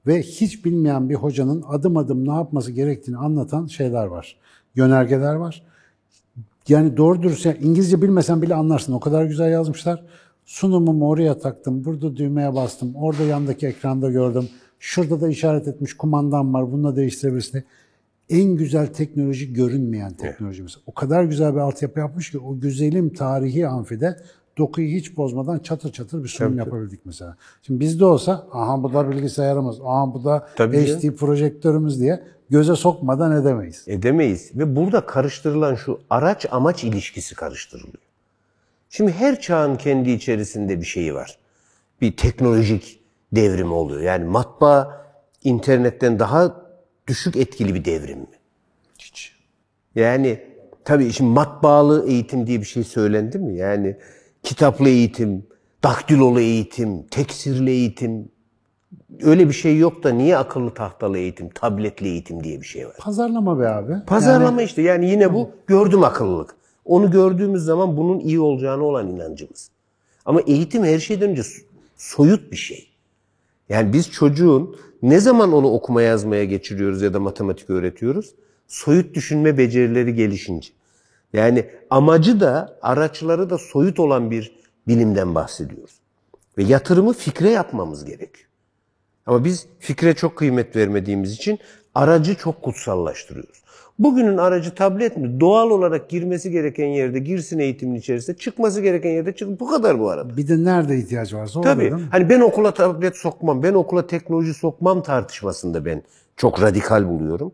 ve 0.07 0.23
hiç 0.23 0.65
bilmeyen 0.65 1.09
bir 1.09 1.15
hocanın 1.15 1.65
adım 1.69 1.97
adım 1.97 2.29
ne 2.29 2.33
yapması 2.33 2.73
gerektiğini 2.73 3.17
anlatan 3.17 3.67
şeyler 3.67 4.07
var. 4.07 4.37
Yönergeler 4.75 5.35
var. 5.35 5.63
Yani 6.69 6.97
doğru 6.97 7.23
dürüst 7.23 7.47
yani 7.47 7.59
İngilizce 7.61 8.03
bilmesen 8.03 8.43
bile 8.43 8.55
anlarsın. 8.55 8.93
O 8.93 9.01
kadar 9.01 9.25
güzel 9.25 9.51
yazmışlar. 9.51 10.05
Sunumumu 10.45 11.09
oraya 11.09 11.39
taktım. 11.39 11.85
Burada 11.85 12.17
düğmeye 12.17 12.55
bastım. 12.55 12.95
Orada 12.95 13.23
yandaki 13.23 13.67
ekranda 13.67 14.11
gördüm. 14.11 14.49
Şurada 14.79 15.21
da 15.21 15.29
işaret 15.29 15.69
etmiş 15.69 15.95
kumandam 15.95 16.55
var. 16.55 16.73
Bununla 16.73 16.97
değiştirebilirsin. 16.97 17.65
En 18.29 18.57
güzel 18.57 18.87
teknoloji 18.87 19.53
görünmeyen 19.53 20.13
teknolojimiz. 20.13 20.79
O 20.87 20.95
kadar 20.95 21.25
güzel 21.25 21.55
bir 21.55 21.61
altyapı 21.61 22.01
yapmış 22.01 22.31
ki 22.31 22.39
o 22.39 22.61
güzelim 22.61 23.13
tarihi 23.13 23.69
amfide 23.69 24.17
dokuyu 24.59 24.89
hiç 24.89 25.17
bozmadan 25.17 25.59
çatır 25.59 25.93
çatır 25.93 26.25
bir 26.25 26.29
sunum 26.29 26.59
yapabildik 26.59 27.01
mesela. 27.07 27.37
Şimdi 27.63 27.81
bizde 27.81 28.05
olsa 28.05 28.47
aha 28.53 28.83
bu 28.83 28.93
da 28.93 29.11
bilgisayarımız, 29.11 29.81
aha 29.81 30.15
bu 30.15 30.25
da 30.25 30.49
Tabii 30.57 30.87
HD 30.87 31.11
projektörümüz 31.17 32.01
diye 32.01 32.23
göze 32.51 32.77
sokmadan 32.77 33.43
edemeyiz. 33.43 33.85
Edemeyiz. 33.87 34.51
Ve 34.55 34.77
burada 34.77 35.07
karıştırılan 35.07 35.75
şu 35.75 36.01
araç 36.11 36.47
amaç 36.51 36.85
ilişkisi 36.85 37.35
karıştırılıyor. 37.35 38.03
Şimdi 38.91 39.13
her 39.13 39.41
çağın 39.41 39.77
kendi 39.77 40.11
içerisinde 40.11 40.81
bir 40.81 40.87
şeyi 40.87 41.15
var. 41.15 41.39
Bir 42.01 42.17
teknolojik 42.17 43.01
devrim 43.33 43.73
oluyor. 43.73 44.01
Yani 44.01 44.25
matbaa 44.25 45.07
internetten 45.45 46.19
daha 46.19 46.63
düşük 47.07 47.37
etkili 47.37 47.75
bir 47.75 47.85
devrim 47.85 48.19
mi? 48.19 48.27
Hiç. 48.99 49.37
Yani 49.95 50.41
tabii 50.85 51.13
şimdi 51.13 51.31
matbaalı 51.31 52.09
eğitim 52.09 52.47
diye 52.47 52.61
bir 52.61 52.67
şey 52.67 52.85
söylendi 52.85 53.39
mi? 53.39 53.57
Yani 53.57 53.97
kitaplı 54.43 54.89
eğitim, 54.89 55.47
daktilolu 55.83 56.41
eğitim, 56.41 57.03
teksirli 57.03 57.71
eğitim 57.71 58.29
öyle 59.23 59.49
bir 59.49 59.55
şey 59.55 59.79
yok 59.79 60.05
da 60.05 60.11
niye 60.11 60.37
akıllı 60.37 60.75
tahtalı 60.75 61.19
eğitim, 61.19 61.49
tabletli 61.49 62.09
eğitim 62.09 62.45
diye 62.45 62.61
bir 62.61 62.67
şey 62.67 62.87
var? 62.87 62.97
Pazarlama 62.99 63.61
be 63.61 63.69
abi. 63.69 64.05
Pazarlama 64.07 64.63
işte 64.63 64.83
yani 64.83 65.11
yine 65.11 65.35
bu 65.35 65.51
gördüm 65.67 66.05
akıllılık. 66.05 66.57
Onu 66.85 67.11
gördüğümüz 67.11 67.65
zaman 67.65 67.97
bunun 67.97 68.21
iyi 68.21 68.41
olacağına 68.41 68.85
olan 68.85 69.09
inancımız. 69.09 69.71
Ama 70.25 70.41
eğitim 70.41 70.85
her 70.85 70.99
şeyden 70.99 71.31
önce 71.31 71.43
soyut 71.97 72.53
bir 72.53 72.57
şey. 72.57 72.89
Yani 73.69 73.93
biz 73.93 74.11
çocuğun 74.11 74.77
ne 75.03 75.21
zaman 75.21 75.53
onu 75.53 75.71
okuma 75.71 76.03
yazmaya 76.03 76.45
geçiriyoruz 76.45 77.03
ya 77.03 77.15
da 77.15 77.21
matematik 77.21 77.71
öğretiyoruz? 77.71 78.35
Soyut 78.69 79.15
düşünme 79.15 79.59
becerileri 79.59 80.15
gelişince. 80.15 80.69
Yani 81.33 81.67
amacı 81.91 82.41
da 82.41 82.79
araçları 82.83 83.51
da 83.51 83.59
soyut 83.59 84.01
olan 84.01 84.31
bir 84.31 84.53
bilimden 84.89 85.35
bahsediyoruz. 85.35 86.01
Ve 86.59 86.63
yatırımı 86.63 87.13
fikre 87.13 87.51
yapmamız 87.51 88.05
gerekiyor. 88.05 88.49
Ama 89.27 89.45
biz 89.45 89.67
fikre 89.79 90.15
çok 90.15 90.37
kıymet 90.37 90.77
vermediğimiz 90.77 91.33
için 91.33 91.59
aracı 91.95 92.35
çok 92.35 92.63
kutsallaştırıyoruz. 92.63 93.63
Bugünün 93.99 94.37
aracı 94.39 94.75
tablet 94.75 95.17
mi? 95.17 95.41
Doğal 95.41 95.71
olarak 95.71 96.11
girmesi 96.11 96.51
gereken 96.51 96.87
yerde 96.87 97.19
girsin 97.19 97.59
eğitimin 97.59 97.95
içerisinde, 97.95 98.37
çıkması 98.37 98.81
gereken 98.81 99.11
yerde 99.11 99.35
çık. 99.35 99.61
Bu 99.61 99.71
kadar 99.71 100.01
bu 100.01 100.11
arada. 100.11 100.37
Bir 100.37 100.49
de 100.49 100.65
nerede 100.65 100.99
ihtiyaç 100.99 101.35
varsa 101.35 101.59
orada 101.59 101.75
Tabii. 101.75 101.81
değil 101.81 101.93
mi? 101.93 102.09
Hani 102.11 102.29
ben 102.29 102.41
okula 102.41 102.75
tablet 102.75 103.17
sokmam, 103.17 103.63
ben 103.63 103.75
okula 103.75 104.07
teknoloji 104.07 104.55
sokmam 104.55 105.03
tartışmasında 105.03 105.85
ben 105.85 106.03
çok 106.37 106.63
radikal 106.63 107.09
buluyorum. 107.09 107.53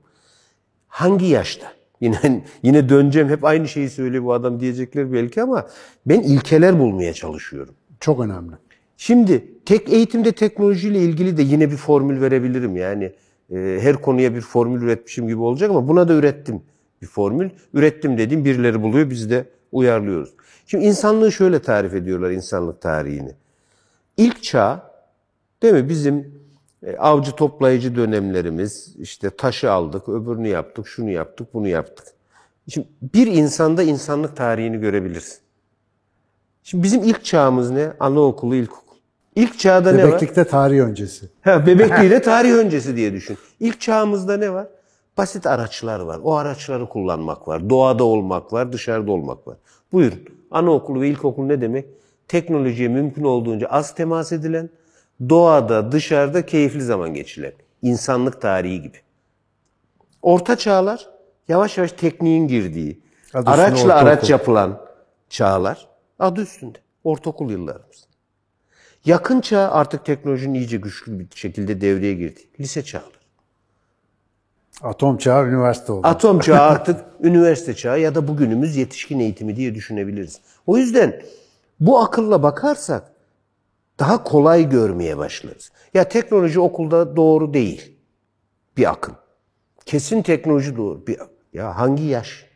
Hangi 0.88 1.26
yaşta? 1.26 1.77
Yine 2.00 2.44
yine 2.62 2.88
döneceğim 2.88 3.28
hep 3.28 3.44
aynı 3.44 3.68
şeyi 3.68 3.90
söylüyor 3.90 4.24
bu 4.24 4.32
adam 4.32 4.60
diyecekler 4.60 5.12
belki 5.12 5.42
ama 5.42 5.66
ben 6.06 6.20
ilkeler 6.20 6.78
bulmaya 6.78 7.12
çalışıyorum. 7.12 7.74
Çok 8.00 8.20
önemli. 8.20 8.52
Şimdi 8.96 9.44
tek 9.64 9.92
eğitimde 9.92 10.32
teknolojiyle 10.32 10.98
ilgili 10.98 11.36
de 11.36 11.42
yine 11.42 11.70
bir 11.70 11.76
formül 11.76 12.20
verebilirim. 12.20 12.76
Yani 12.76 13.12
e, 13.54 13.78
her 13.80 13.96
konuya 13.96 14.34
bir 14.34 14.40
formül 14.40 14.82
üretmişim 14.82 15.28
gibi 15.28 15.40
olacak 15.40 15.70
ama 15.70 15.88
buna 15.88 16.08
da 16.08 16.12
ürettim 16.12 16.62
bir 17.02 17.06
formül. 17.06 17.50
Ürettim 17.74 18.18
dediğim 18.18 18.44
birileri 18.44 18.82
buluyor 18.82 19.10
biz 19.10 19.30
de 19.30 19.44
uyarlıyoruz. 19.72 20.34
Şimdi 20.66 20.84
insanlığı 20.84 21.32
şöyle 21.32 21.58
tarif 21.58 21.94
ediyorlar 21.94 22.30
insanlık 22.30 22.80
tarihini. 22.80 23.32
İlk 24.16 24.42
çağ 24.42 24.90
değil 25.62 25.74
mi 25.74 25.88
bizim 25.88 26.38
e, 26.86 26.96
avcı 26.96 27.32
toplayıcı 27.32 27.96
dönemlerimiz 27.96 28.96
işte 28.98 29.30
taşı 29.30 29.72
aldık, 29.72 30.08
öbürünü 30.08 30.48
yaptık, 30.48 30.88
şunu 30.88 31.10
yaptık, 31.10 31.54
bunu 31.54 31.68
yaptık. 31.68 32.06
Şimdi 32.68 32.88
bir 33.14 33.26
insanda 33.26 33.82
insanlık 33.82 34.36
tarihini 34.36 34.80
görebilirsin. 34.80 35.38
Şimdi 36.62 36.82
bizim 36.84 37.02
ilk 37.02 37.24
çağımız 37.24 37.70
ne? 37.70 37.92
Anaokulu, 38.00 38.54
ilkokul. 38.54 38.96
İlk 39.36 39.58
çağda 39.58 39.92
ne 39.92 40.02
var? 40.02 40.08
Bebeklikte 40.08 40.44
tarih 40.44 40.80
öncesi. 40.80 41.28
Ha, 41.40 41.66
bebekliğiyle 41.66 42.22
tarih 42.22 42.52
öncesi 42.52 42.96
diye 42.96 43.12
düşün. 43.12 43.38
İlk 43.60 43.80
çağımızda 43.80 44.36
ne 44.36 44.52
var? 44.52 44.66
Basit 45.18 45.46
araçlar 45.46 46.00
var. 46.00 46.20
O 46.22 46.34
araçları 46.34 46.88
kullanmak 46.88 47.48
var. 47.48 47.70
Doğada 47.70 48.04
olmak 48.04 48.52
var, 48.52 48.72
dışarıda 48.72 49.12
olmak 49.12 49.48
var. 49.48 49.56
Buyurun. 49.92 50.18
Anaokulu 50.50 51.00
ve 51.00 51.08
ilkokul 51.08 51.44
ne 51.44 51.60
demek? 51.60 51.86
Teknolojiye 52.28 52.88
mümkün 52.88 53.24
olduğunca 53.24 53.66
az 53.66 53.94
temas 53.94 54.32
edilen, 54.32 54.70
doğada, 55.28 55.92
dışarıda 55.92 56.46
keyifli 56.46 56.82
zaman 56.82 57.14
geçirilen. 57.14 57.52
İnsanlık 57.82 58.40
tarihi 58.42 58.82
gibi. 58.82 58.96
Orta 60.22 60.56
çağlar 60.56 61.08
yavaş 61.48 61.78
yavaş 61.78 61.92
tekniğin 61.92 62.48
girdiği, 62.48 63.00
Adı 63.34 63.50
araçla 63.50 63.94
araç 63.94 64.06
ortaokul. 64.12 64.28
yapılan 64.28 64.80
çağlar 65.28 65.88
adı 66.18 66.40
üstünde. 66.40 66.78
Ortaokul 67.04 67.50
yıllarımız. 67.50 68.08
Yakın 69.04 69.40
çağ 69.40 69.70
artık 69.70 70.04
teknolojinin 70.04 70.54
iyice 70.54 70.76
güçlü 70.76 71.18
bir 71.18 71.26
şekilde 71.34 71.80
devreye 71.80 72.14
girdi. 72.14 72.40
Lise 72.60 72.82
çağları. 72.84 73.18
Atom 74.82 75.18
çağı 75.18 75.46
üniversite 75.46 75.92
oldu. 75.92 76.06
Atom 76.06 76.38
çağı 76.40 76.60
artık 76.60 77.04
üniversite 77.20 77.74
çağı 77.74 78.00
ya 78.00 78.14
da 78.14 78.28
bugünümüz 78.28 78.76
yetişkin 78.76 79.20
eğitimi 79.20 79.56
diye 79.56 79.74
düşünebiliriz. 79.74 80.40
O 80.66 80.76
yüzden 80.76 81.22
bu 81.80 82.00
akılla 82.00 82.42
bakarsak 82.42 83.12
daha 83.98 84.24
kolay 84.24 84.68
görmeye 84.70 85.18
başlarız. 85.18 85.70
Ya 85.94 86.08
teknoloji 86.08 86.60
okulda 86.60 87.16
doğru 87.16 87.54
değil. 87.54 87.96
Bir 88.76 88.90
akım. 88.90 89.14
Kesin 89.86 90.22
teknoloji 90.22 90.76
doğru. 90.76 91.06
Bir, 91.06 91.18
ya 91.52 91.78
hangi 91.78 92.04
yaş? 92.04 92.46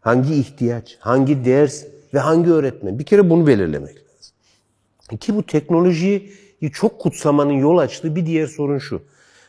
Hangi 0.00 0.34
ihtiyaç? 0.34 0.96
Hangi 1.00 1.44
ders? 1.44 1.84
Ve 2.14 2.18
hangi 2.18 2.50
öğretmen? 2.50 2.98
Bir 2.98 3.04
kere 3.04 3.30
bunu 3.30 3.46
belirlemek 3.46 3.96
lazım. 3.96 5.18
Ki 5.20 5.34
bu 5.34 5.42
teknolojiyi 5.46 6.32
çok 6.72 7.00
kutsamanın 7.00 7.52
yol 7.52 7.78
açtığı 7.78 8.16
bir 8.16 8.26
diğer 8.26 8.46
sorun 8.46 8.78
şu. 8.78 9.02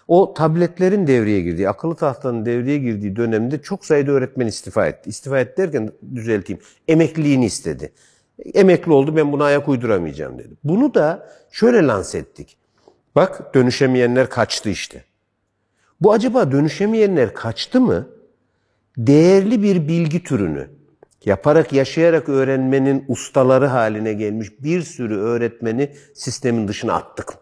O 0.08 0.34
tabletlerin 0.34 1.08
devreye 1.08 1.42
girdiği, 1.42 1.70
akıllı 1.70 1.96
tahtanın 1.96 2.46
devreye 2.46 2.78
girdiği 2.78 3.16
dönemde 3.16 3.62
çok 3.62 3.86
sayıda 3.86 4.12
öğretmen 4.12 4.48
istifa 4.48 4.88
etti. 4.88 5.10
İstifa 5.10 5.40
etti 5.40 5.58
derken 5.58 5.92
düzelteyim. 6.16 6.62
Emekliliğini 6.88 7.46
istedi. 7.46 7.92
Emekli 8.54 8.92
oldu 8.92 9.16
ben 9.16 9.32
buna 9.32 9.44
ayak 9.44 9.70
uyduramayacağım 9.70 10.40
dedi. 10.40 10.54
Bunu 10.64 10.94
da 10.94 11.30
şöyle 11.52 11.88
lanse 11.88 12.18
ettik. 12.18 12.58
Bak 13.16 13.56
dönüşemeyenler 13.56 14.30
kaçtı 14.30 14.70
işte. 14.70 15.04
Bu 16.02 16.12
acaba 16.12 16.52
dönüşemeyenler 16.52 17.34
kaçtı 17.34 17.82
mı? 17.82 18.08
Değerli 18.98 19.64
bir 19.64 19.88
bilgi 19.88 20.24
türünü 20.24 20.70
yaparak 21.26 21.74
yaşayarak 21.74 22.30
öğrenmenin 22.30 23.06
ustaları 23.08 23.66
haline 23.66 24.14
gelmiş 24.14 24.48
bir 24.60 24.82
sürü 24.82 25.18
öğretmeni 25.18 25.92
sistemin 26.14 26.68
dışına 26.68 26.94
attık. 26.94 27.34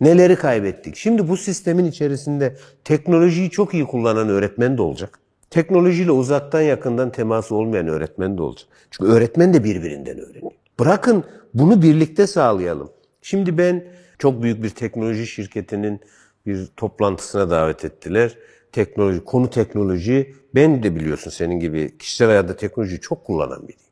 Neleri 0.00 0.36
kaybettik? 0.36 0.96
Şimdi 0.96 1.28
bu 1.28 1.36
sistemin 1.36 1.84
içerisinde 1.84 2.56
teknolojiyi 2.84 3.50
çok 3.50 3.74
iyi 3.74 3.84
kullanan 3.84 4.28
öğretmen 4.28 4.78
de 4.78 4.82
olacak. 4.82 5.19
Teknolojiyle 5.50 6.10
uzaktan 6.10 6.60
yakından 6.60 7.12
teması 7.12 7.54
olmayan 7.54 7.88
öğretmen 7.88 8.38
de 8.38 8.42
olacak. 8.42 8.68
Çünkü 8.90 9.10
öğretmen 9.10 9.54
de 9.54 9.64
birbirinden 9.64 10.18
öğreniyor. 10.18 10.52
Bırakın 10.80 11.24
bunu 11.54 11.82
birlikte 11.82 12.26
sağlayalım. 12.26 12.90
Şimdi 13.22 13.58
ben 13.58 13.84
çok 14.18 14.42
büyük 14.42 14.62
bir 14.62 14.70
teknoloji 14.70 15.26
şirketinin 15.26 16.00
bir 16.46 16.66
toplantısına 16.76 17.50
davet 17.50 17.84
ettiler. 17.84 18.38
Teknoloji, 18.72 19.24
konu 19.24 19.50
teknoloji. 19.50 20.34
Ben 20.54 20.82
de 20.82 20.96
biliyorsun 20.96 21.30
senin 21.30 21.60
gibi 21.60 21.98
kişisel 21.98 22.28
hayatta 22.28 22.56
teknolojiyi 22.56 23.00
çok 23.00 23.24
kullanan 23.24 23.62
biriyim. 23.62 23.90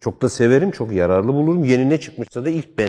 Çok 0.00 0.22
da 0.22 0.28
severim, 0.28 0.70
çok 0.70 0.92
yararlı 0.92 1.28
bulurum. 1.28 1.64
Yeni 1.64 1.90
ne 1.90 2.00
çıkmışsa 2.00 2.44
da 2.44 2.50
ilk 2.50 2.78
ben 2.78 2.88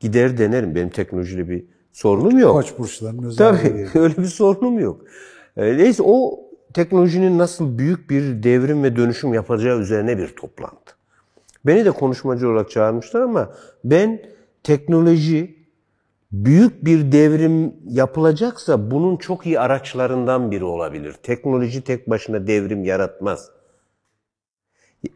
gider 0.00 0.38
denerim. 0.38 0.74
Benim 0.74 0.88
teknolojiyle 0.90 1.48
bir 1.48 1.64
sorunum 1.92 2.38
yok. 2.38 2.52
Koç 2.52 2.78
burçlarının 2.78 3.22
özelliği. 3.22 3.86
Tabii 3.92 3.98
öyle 4.04 4.16
bir 4.16 4.24
sorunum 4.24 4.78
yok. 4.78 5.04
E, 5.56 5.76
Neyse 5.76 6.02
o 6.06 6.45
teknolojinin 6.76 7.38
nasıl 7.38 7.78
büyük 7.78 8.10
bir 8.10 8.42
devrim 8.42 8.82
ve 8.82 8.96
dönüşüm 8.96 9.34
yapacağı 9.34 9.78
üzerine 9.78 10.18
bir 10.18 10.28
toplantı. 10.28 10.94
Beni 11.66 11.84
de 11.84 11.90
konuşmacı 11.90 12.48
olarak 12.48 12.70
çağırmışlar 12.70 13.20
ama 13.20 13.52
ben 13.84 14.22
teknoloji 14.62 15.56
büyük 16.32 16.84
bir 16.84 17.12
devrim 17.12 17.74
yapılacaksa 17.88 18.90
bunun 18.90 19.16
çok 19.16 19.46
iyi 19.46 19.60
araçlarından 19.60 20.50
biri 20.50 20.64
olabilir. 20.64 21.12
Teknoloji 21.22 21.82
tek 21.82 22.10
başına 22.10 22.46
devrim 22.46 22.84
yaratmaz. 22.84 23.50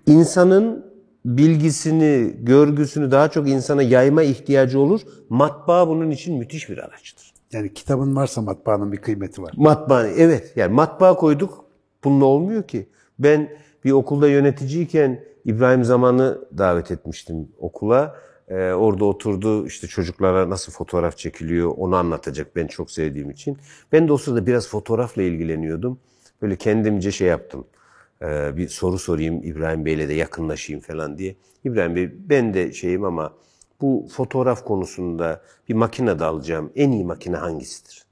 İnsanın 0.07 0.93
bilgisini, 1.25 2.35
görgüsünü 2.39 3.11
daha 3.11 3.29
çok 3.31 3.49
insana 3.49 3.83
yayma 3.83 4.23
ihtiyacı 4.23 4.81
olur. 4.81 5.01
Matbaa 5.29 5.89
bunun 5.89 6.11
için 6.11 6.39
müthiş 6.39 6.69
bir 6.71 6.79
araçtır. 6.79 7.30
Yani 7.53 7.75
kitabın 7.75 8.17
varsa 8.17 8.43
matbaanın 8.43 8.93
bir 8.93 8.97
kıymeti 8.97 9.43
var. 9.43 9.53
Matbaa, 9.57 10.07
evet. 10.07 10.53
Yani 10.57 10.75
matbaa 10.75 11.17
koyduk, 11.17 11.65
bununla 12.05 12.25
olmuyor 12.25 12.63
ki. 12.63 12.89
Ben 13.19 13.51
bir 13.85 13.91
okulda 13.93 14.29
yöneticiyken 14.29 15.25
İbrahim 15.45 15.85
Zaman'ı 15.85 16.49
davet 16.59 16.91
etmiştim 16.91 17.49
okula. 17.59 18.17
Ee, 18.49 18.73
orada 18.73 19.05
oturdu 19.05 19.67
işte 19.67 19.87
çocuklara 19.87 20.51
nasıl 20.51 20.73
fotoğraf 20.73 21.17
çekiliyor 21.17 21.75
onu 21.77 21.97
anlatacak 21.97 22.57
ben 22.57 22.67
çok 22.67 22.91
sevdiğim 22.91 23.31
için. 23.31 23.59
Ben 23.93 24.09
de 24.09 24.13
o 24.13 24.17
sırada 24.17 24.47
biraz 24.47 24.69
fotoğrafla 24.69 25.23
ilgileniyordum. 25.23 25.99
Böyle 26.43 26.57
kendimce 26.57 27.13
şey 27.13 27.29
yaptım. 27.29 27.67
Ee, 28.23 28.57
bir 28.57 28.69
soru 28.69 28.99
sorayım 28.99 29.43
İbrahim 29.43 29.85
Bey'le 29.85 30.09
de 30.09 30.13
yakınlaşayım 30.13 30.81
falan 30.83 31.19
diye. 31.19 31.37
İbrahim 31.65 31.97
Bey 31.97 32.11
ben 32.29 32.55
de 32.55 32.73
şeyim 32.73 33.05
ama 33.05 33.33
bu 33.81 34.09
fotoğraf 34.13 34.65
konusunda 34.65 35.43
bir 35.69 35.75
makine 35.75 36.19
de 36.19 36.25
alacağım. 36.25 36.73
En 36.77 36.91
iyi 36.91 37.05
makine 37.05 37.37
hangisidir? 37.37 38.05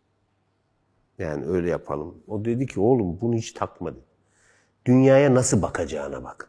Yani 1.19 1.47
öyle 1.47 1.71
yapalım. 1.71 2.15
O 2.29 2.45
dedi 2.45 2.67
ki 2.67 2.81
oğlum 2.81 3.21
bunu 3.21 3.35
hiç 3.35 3.53
takma 3.53 3.93
dedi. 3.93 4.05
Dünyaya 4.87 5.35
nasıl 5.35 5.63
bakacağına 5.63 6.25
bak. 6.25 6.49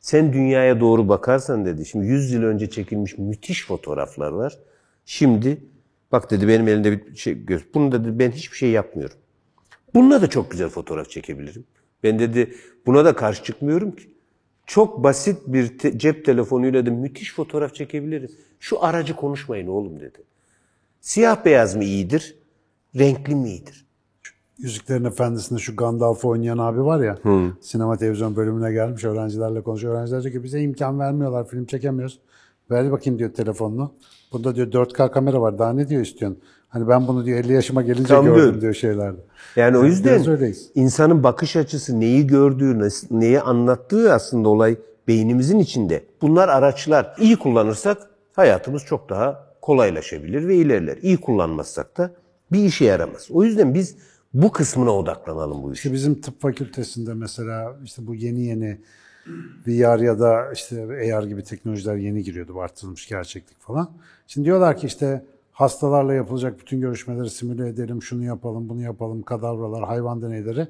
Sen 0.00 0.32
dünyaya 0.32 0.80
doğru 0.80 1.08
bakarsan 1.08 1.64
dedi. 1.64 1.86
Şimdi 1.86 2.06
100 2.06 2.32
yıl 2.32 2.42
önce 2.42 2.70
çekilmiş 2.70 3.18
müthiş 3.18 3.66
fotoğraflar 3.66 4.32
var. 4.32 4.58
Şimdi 5.04 5.64
bak 6.12 6.30
dedi 6.30 6.48
benim 6.48 6.68
elimde 6.68 7.06
bir 7.06 7.16
şey 7.16 7.44
göz. 7.44 7.74
Bunu 7.74 7.92
dedi 7.92 8.18
ben 8.18 8.30
hiçbir 8.30 8.56
şey 8.56 8.70
yapmıyorum. 8.70 9.16
Bununla 9.94 10.22
da 10.22 10.30
çok 10.30 10.50
güzel 10.50 10.68
fotoğraf 10.68 11.10
çekebilirim. 11.10 11.64
Ben 12.02 12.18
dedi 12.18 12.54
buna 12.86 13.04
da 13.04 13.16
karşı 13.16 13.44
çıkmıyorum 13.44 13.92
ki. 13.92 14.11
Çok 14.66 15.04
basit 15.04 15.38
bir 15.46 15.78
te- 15.78 15.98
cep 15.98 16.24
telefonuyla 16.24 16.86
da 16.86 16.90
müthiş 16.90 17.34
fotoğraf 17.34 17.74
çekebilirim. 17.74 18.30
Şu 18.60 18.84
aracı 18.84 19.16
konuşmayın 19.16 19.66
oğlum 19.66 20.00
dedi. 20.00 20.18
Siyah 21.00 21.44
beyaz 21.44 21.76
mı 21.76 21.84
iyidir, 21.84 22.36
renkli 22.98 23.34
mi 23.34 23.48
iyidir? 23.48 23.86
Yüzüklerin 24.58 25.04
Efendisi'nde 25.04 25.58
şu 25.58 25.76
Gandalf 25.76 26.24
oynayan 26.24 26.58
abi 26.58 26.84
var 26.84 27.00
ya, 27.04 27.18
sinema 27.60 27.96
televizyon 27.96 28.36
bölümüne 28.36 28.72
gelmiş 28.72 29.04
öğrencilerle 29.04 29.60
konuşuyor. 29.62 29.94
Öğrenciler 29.94 30.22
diyor 30.22 30.34
ki 30.34 30.42
bize 30.42 30.60
imkan 30.60 30.98
vermiyorlar, 31.00 31.48
film 31.48 31.64
çekemiyoruz. 31.66 32.18
Ver 32.70 32.92
bakayım 32.92 33.18
diyor 33.18 33.32
telefonunu. 33.32 33.92
Bunda 34.32 34.54
diyor 34.54 34.72
4K 34.72 35.10
kamera 35.10 35.40
var, 35.40 35.58
daha 35.58 35.72
ne 35.72 35.88
diyor 35.88 36.02
istiyorsun? 36.02 36.40
Hani 36.72 36.88
ben 36.88 37.08
bunu 37.08 37.24
diyor 37.24 37.38
50 37.38 37.52
yaşıma 37.52 37.82
gelince 37.82 38.08
Tam 38.14 38.24
gördüm 38.24 38.60
diyor. 38.60 38.74
şeylerde. 38.74 39.20
Yani 39.56 39.78
o 39.78 39.84
yüzden 39.84 40.22
insanın 40.74 41.22
bakış 41.22 41.56
açısı, 41.56 42.00
neyi 42.00 42.26
gördüğü, 42.26 42.88
neyi 43.10 43.40
anlattığı 43.40 44.12
aslında 44.12 44.48
olay 44.48 44.76
beynimizin 45.08 45.58
içinde. 45.58 46.04
Bunlar 46.22 46.48
araçlar. 46.48 47.14
İyi 47.18 47.36
kullanırsak 47.36 47.98
hayatımız 48.32 48.84
çok 48.84 49.08
daha 49.08 49.46
kolaylaşabilir 49.60 50.48
ve 50.48 50.56
ilerler. 50.56 50.98
İyi 51.02 51.16
kullanmazsak 51.16 51.98
da 51.98 52.10
bir 52.52 52.64
işe 52.64 52.84
yaramaz. 52.84 53.28
O 53.30 53.44
yüzden 53.44 53.74
biz 53.74 53.96
bu 54.34 54.52
kısmına 54.52 54.90
odaklanalım 54.90 55.62
bu 55.62 55.72
işi. 55.72 55.78
İşte 55.78 55.92
bizim 55.92 56.20
tıp 56.20 56.40
fakültesinde 56.42 57.14
mesela 57.14 57.76
işte 57.84 58.06
bu 58.06 58.14
yeni 58.14 58.40
yeni 58.40 58.78
VR 59.66 60.00
ya 60.00 60.20
da 60.20 60.52
işte 60.52 60.82
AR 61.16 61.22
gibi 61.24 61.44
teknolojiler 61.44 61.96
yeni 61.96 62.22
giriyordu. 62.22 62.60
Artırılmış 62.60 63.08
gerçeklik 63.08 63.60
falan. 63.60 63.90
Şimdi 64.26 64.44
diyorlar 64.44 64.76
ki 64.76 64.86
işte 64.86 65.22
hastalarla 65.52 66.14
yapılacak 66.14 66.60
bütün 66.60 66.80
görüşmeleri 66.80 67.30
simüle 67.30 67.68
edelim, 67.68 68.02
şunu 68.02 68.24
yapalım, 68.24 68.68
bunu 68.68 68.82
yapalım, 68.82 69.22
kadavralar, 69.22 69.84
hayvan 69.84 70.22
deneyleri. 70.22 70.68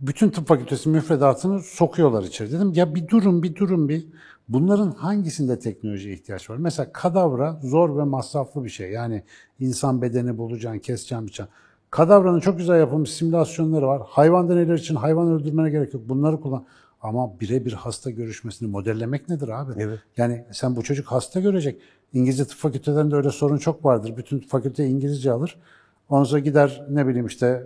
Bütün 0.00 0.30
tıp 0.30 0.48
fakültesi 0.48 0.88
müfredatını 0.88 1.60
sokuyorlar 1.60 2.22
içeri. 2.22 2.52
Dedim 2.52 2.72
ya 2.74 2.94
bir 2.94 3.08
durun, 3.08 3.42
bir 3.42 3.54
durun 3.54 3.88
bir. 3.88 4.06
Bunların 4.48 4.90
hangisinde 4.90 5.58
teknolojiye 5.58 6.14
ihtiyaç 6.14 6.50
var? 6.50 6.56
Mesela 6.56 6.92
kadavra 6.92 7.60
zor 7.62 7.98
ve 7.98 8.02
masraflı 8.02 8.64
bir 8.64 8.68
şey. 8.68 8.90
Yani 8.90 9.22
insan 9.60 10.02
bedeni 10.02 10.38
bulacaksın, 10.38 10.78
keseceksin, 10.78 11.26
biçeceksin. 11.26 11.54
Kadavranın 11.90 12.40
çok 12.40 12.58
güzel 12.58 12.78
yapılmış 12.78 13.10
simülasyonları 13.10 13.86
var. 13.86 14.02
Hayvan 14.06 14.48
deneyleri 14.48 14.78
için 14.78 14.94
hayvan 14.94 15.28
öldürmene 15.28 15.70
gerek 15.70 15.94
yok. 15.94 16.02
Bunları 16.08 16.40
kullan. 16.40 16.64
Ama 17.06 17.40
birebir 17.40 17.72
hasta 17.72 18.10
görüşmesini 18.10 18.68
modellemek 18.68 19.28
nedir 19.28 19.48
abi? 19.48 19.72
Evet. 19.76 19.98
Yani 20.16 20.44
sen 20.52 20.76
bu 20.76 20.82
çocuk 20.82 21.06
hasta 21.06 21.40
görecek. 21.40 21.80
İngilizce 22.12 22.44
tıp 22.44 22.58
fakültelerinde 22.58 23.16
öyle 23.16 23.30
sorun 23.30 23.58
çok 23.58 23.84
vardır. 23.84 24.14
Bütün 24.16 24.38
fakülte 24.38 24.86
İngilizce 24.86 25.32
alır. 25.32 25.56
Ondan 26.08 26.24
sonra 26.24 26.40
gider 26.40 26.86
ne 26.90 27.06
bileyim 27.06 27.26
işte 27.26 27.62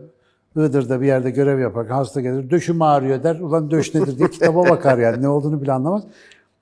Iğdır'da 0.57 1.01
bir 1.01 1.07
yerde 1.07 1.31
görev 1.31 1.59
yapar. 1.59 1.87
Hasta 1.87 2.21
gelir. 2.21 2.51
Döşüm 2.51 2.83
ağrıyor 2.83 3.23
der. 3.23 3.41
Ulan 3.41 3.71
döş 3.71 3.95
nedir 3.95 4.19
diye 4.19 4.31
kitaba 4.31 4.71
bakar 4.71 4.99
yani. 4.99 5.23
Ne 5.23 5.29
olduğunu 5.29 5.63
bile 5.63 5.73
anlamaz. 5.73 6.03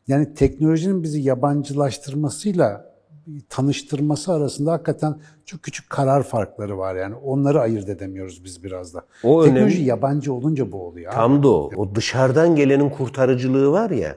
Yani 0.09 0.35
teknolojinin 0.35 1.03
bizi 1.03 1.21
yabancılaştırmasıyla 1.21 2.88
tanıştırması 3.49 4.33
arasında 4.33 4.73
hakikaten 4.73 5.17
çok 5.47 5.63
küçük 5.63 5.91
karar 5.91 6.23
farkları 6.23 6.79
var 6.79 6.95
yani. 6.97 7.15
Onları 7.15 7.61
ayırt 7.61 7.89
edemiyoruz 7.89 8.45
biz 8.45 8.65
biraz 8.65 8.95
da. 8.95 9.03
O 9.25 9.45
Teknoloji 9.45 9.75
önemli. 9.77 9.89
yabancı 9.89 10.33
olunca 10.33 10.73
bu 10.73 10.87
oluyor. 10.87 11.13
Tam 11.13 11.43
da 11.43 11.49
o. 11.49 11.71
O 11.77 11.95
dışarıdan 11.95 12.57
gelenin 12.57 12.91
kurtarıcılığı 12.91 13.73
var 13.73 13.91
ya. 13.91 14.17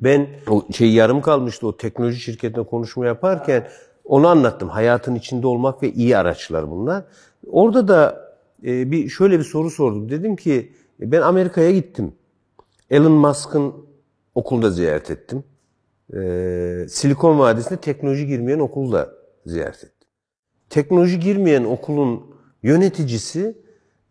Ben 0.00 0.28
o 0.50 0.64
şey 0.72 0.92
yarım 0.92 1.20
kalmıştı 1.20 1.66
o 1.66 1.76
teknoloji 1.76 2.20
şirketine 2.20 2.64
konuşma 2.64 3.06
yaparken 3.06 3.68
onu 4.04 4.28
anlattım. 4.28 4.68
Hayatın 4.68 5.14
içinde 5.14 5.46
olmak 5.46 5.82
ve 5.82 5.92
iyi 5.92 6.16
araçlar 6.16 6.70
bunlar. 6.70 7.04
Orada 7.46 7.88
da 7.88 8.32
e, 8.64 8.90
bir 8.90 9.08
şöyle 9.08 9.38
bir 9.38 9.44
soru 9.44 9.70
sordum. 9.70 10.08
Dedim 10.10 10.36
ki 10.36 10.72
ben 11.00 11.20
Amerika'ya 11.20 11.70
gittim. 11.70 12.12
Elon 12.90 13.12
Musk'ın 13.12 13.74
okulda 14.34 14.70
ziyaret 14.70 15.10
ettim. 15.10 15.44
Ee, 16.16 16.86
Silikon 16.88 17.38
Vadisi'nde 17.38 17.76
teknoloji 17.76 18.26
girmeyen 18.26 18.58
okulda 18.58 19.10
ziyaret 19.46 19.84
ettim. 19.84 20.08
Teknoloji 20.70 21.20
girmeyen 21.20 21.64
okulun 21.64 22.22
yöneticisi 22.62 23.58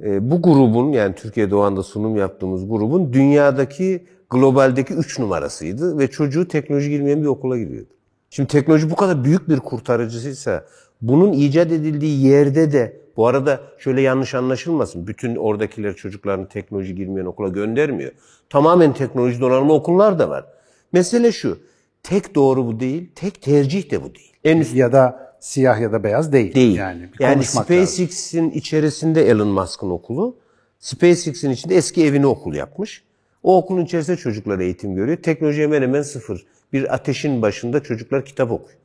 e, 0.04 0.32
bu 0.32 0.42
grubun 0.42 0.92
yani 0.92 1.16
Türkiye'de 1.16 1.56
o 1.56 1.60
anda 1.60 1.84
sunum 1.84 2.16
yaptığımız 2.16 2.70
grubun 2.70 3.14
dünyadaki 3.14 4.08
globaldeki 4.30 4.94
3 4.94 5.20
numarasıydı 5.20 5.98
ve 5.98 6.08
çocuğu 6.08 6.48
teknoloji 6.48 6.90
girmeyen 6.90 7.22
bir 7.22 7.28
okula 7.28 7.58
giriyordu. 7.58 7.90
Şimdi 8.30 8.50
teknoloji 8.50 8.90
bu 8.90 8.96
kadar 8.96 9.24
büyük 9.24 9.50
bir 9.50 9.60
kurtarıcısıysa 9.60 10.66
bunun 11.02 11.34
icat 11.34 11.72
edildiği 11.72 12.26
yerde 12.26 12.72
de 12.72 13.02
bu 13.18 13.28
arada 13.28 13.62
şöyle 13.78 14.02
yanlış 14.02 14.36
anlaşılmasın. 14.36 15.08
Bütün 15.08 15.36
oradakiler 15.36 15.96
çocuklarını 15.96 16.48
teknoloji 16.48 16.96
girmeyen 16.96 17.26
okula 17.26 17.48
göndermiyor. 17.48 18.12
Tamamen 18.50 18.94
teknoloji 18.94 19.42
donanımlı 19.42 19.74
okullar 19.74 20.20
da 20.20 20.30
var. 20.30 20.46
Mesele 20.94 21.32
şu. 21.32 21.58
Tek 22.04 22.36
doğru 22.36 22.68
bu 22.68 22.80
değil, 22.80 23.10
tek 23.16 23.42
tercih 23.42 23.92
de 23.92 24.04
bu 24.04 24.16
değil. 24.16 24.34
En 24.44 24.58
üst 24.58 24.76
Ya 24.76 24.92
da 24.92 25.36
siyah 25.40 25.80
ya 25.82 25.92
da 25.92 26.04
beyaz 26.04 26.34
değil. 26.34 26.56
değil. 26.56 26.76
Yani, 26.76 27.10
Yani. 27.20 27.44
SpaceX'in 27.44 28.52
içerisinde 28.52 29.30
Elon 29.30 29.48
Musk'ın 29.48 29.90
okulu, 29.90 30.38
SpaceX'in 30.80 31.50
içinde 31.50 31.76
eski 31.76 32.06
evini 32.06 32.28
okul 32.28 32.54
yapmış. 32.54 33.04
O 33.44 33.58
okulun 33.58 33.86
içerisinde 33.86 34.18
çocuklar 34.18 34.60
eğitim 34.60 34.96
görüyor. 34.96 35.18
Teknoloji 35.18 35.62
hemen 35.64 35.82
hemen 35.82 36.02
sıfır. 36.02 36.46
Bir 36.74 36.94
ateşin 36.94 37.42
başında 37.42 37.84
çocuklar 37.84 38.26
kitap 38.26 38.52
okuyor. 38.52 38.78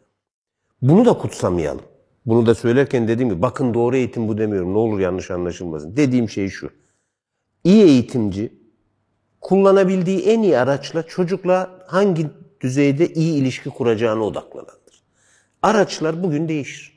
Bunu 0.82 1.04
da 1.04 1.18
kutsamayalım. 1.18 1.82
Bunu 2.26 2.46
da 2.46 2.54
söylerken 2.54 3.08
dediğim 3.08 3.30
gibi 3.30 3.42
bakın 3.42 3.74
doğru 3.74 3.96
eğitim 3.96 4.28
bu 4.28 4.38
demiyorum. 4.38 4.74
Ne 4.74 4.78
olur 4.78 5.00
yanlış 5.00 5.30
anlaşılmasın. 5.30 5.96
Dediğim 5.96 6.28
şey 6.28 6.48
şu. 6.48 6.70
İyi 7.64 7.84
eğitimci 7.84 8.52
kullanabildiği 9.40 10.20
en 10.20 10.42
iyi 10.42 10.58
araçla 10.58 11.02
çocukla 11.02 11.70
hangi 11.86 12.26
düzeyde 12.60 13.08
iyi 13.08 13.42
ilişki 13.42 13.70
kuracağına 13.70 14.22
odaklanandır. 14.22 15.02
Araçlar 15.62 16.22
bugün 16.22 16.48
değişir. 16.48 16.96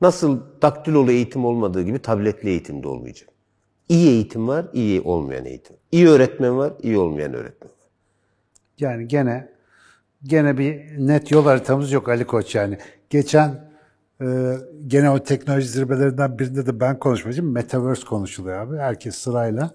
Nasıl 0.00 0.40
daktilolu 0.62 1.10
eğitim 1.12 1.44
olmadığı 1.44 1.82
gibi 1.82 1.98
tabletli 1.98 2.48
eğitim 2.48 2.82
de 2.82 2.88
olmayacak. 2.88 3.28
İyi 3.88 4.08
eğitim 4.08 4.48
var, 4.48 4.66
iyi 4.72 5.00
olmayan 5.00 5.44
eğitim. 5.44 5.76
İyi 5.92 6.08
öğretmen 6.08 6.58
var, 6.58 6.72
iyi 6.82 6.98
olmayan 6.98 7.34
öğretmen 7.34 7.70
var. 7.70 7.88
Yani 8.78 9.08
gene 9.08 9.48
gene 10.24 10.58
bir 10.58 10.98
net 10.98 11.30
yol 11.30 11.44
haritamız 11.44 11.92
yok 11.92 12.08
Ali 12.08 12.24
Koç 12.24 12.54
yani. 12.54 12.78
Geçen 13.10 13.72
e, 14.20 14.56
gene 14.86 15.10
o 15.10 15.18
teknoloji 15.18 15.68
zirvelerinden 15.68 16.38
birinde 16.38 16.66
de 16.66 16.80
ben 16.80 16.98
konuşmacıyım. 16.98 17.52
Metaverse 17.52 18.06
konuşuluyor 18.06 18.58
abi. 18.58 18.76
Herkes 18.76 19.14
sırayla. 19.14 19.70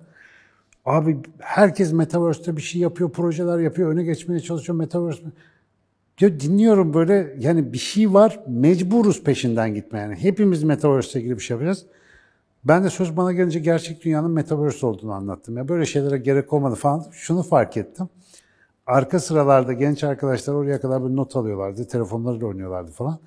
Abi 0.87 1.17
herkes 1.39 1.93
Metaverse'te 1.93 2.57
bir 2.57 2.61
şey 2.61 2.81
yapıyor, 2.81 3.11
projeler 3.11 3.59
yapıyor, 3.59 3.91
öne 3.91 4.03
geçmeye 4.03 4.39
çalışıyor 4.39 4.77
Metaverse. 4.77 5.21
Ya 6.19 6.39
dinliyorum 6.39 6.93
böyle 6.93 7.35
yani 7.39 7.73
bir 7.73 7.77
şey 7.77 8.13
var, 8.13 8.39
mecburuz 8.47 9.23
peşinden 9.23 9.73
gitmeye. 9.73 9.99
Yani 9.99 10.15
hepimiz 10.15 10.63
Metaverse'le 10.63 11.19
ilgili 11.19 11.35
bir 11.35 11.41
şey 11.41 11.55
yapacağız. 11.55 11.85
Ben 12.63 12.83
de 12.83 12.89
söz 12.89 13.17
bana 13.17 13.33
gelince 13.33 13.59
gerçek 13.59 14.03
dünyanın 14.03 14.31
Metaverse 14.31 14.85
olduğunu 14.85 15.11
anlattım. 15.11 15.57
Ya 15.57 15.67
böyle 15.67 15.85
şeylere 15.85 16.17
gerek 16.17 16.53
olmadı 16.53 16.75
falan. 16.75 17.05
Şunu 17.11 17.43
fark 17.43 17.77
ettim. 17.77 18.09
Arka 18.85 19.19
sıralarda 19.19 19.73
genç 19.73 20.03
arkadaşlar 20.03 20.53
oraya 20.53 20.81
kadar 20.81 21.03
bir 21.03 21.15
not 21.15 21.35
alıyorlardı. 21.35 21.87
Telefonlarıyla 21.87 22.47
oynuyorlardı 22.47 22.91
falan. 22.91 23.19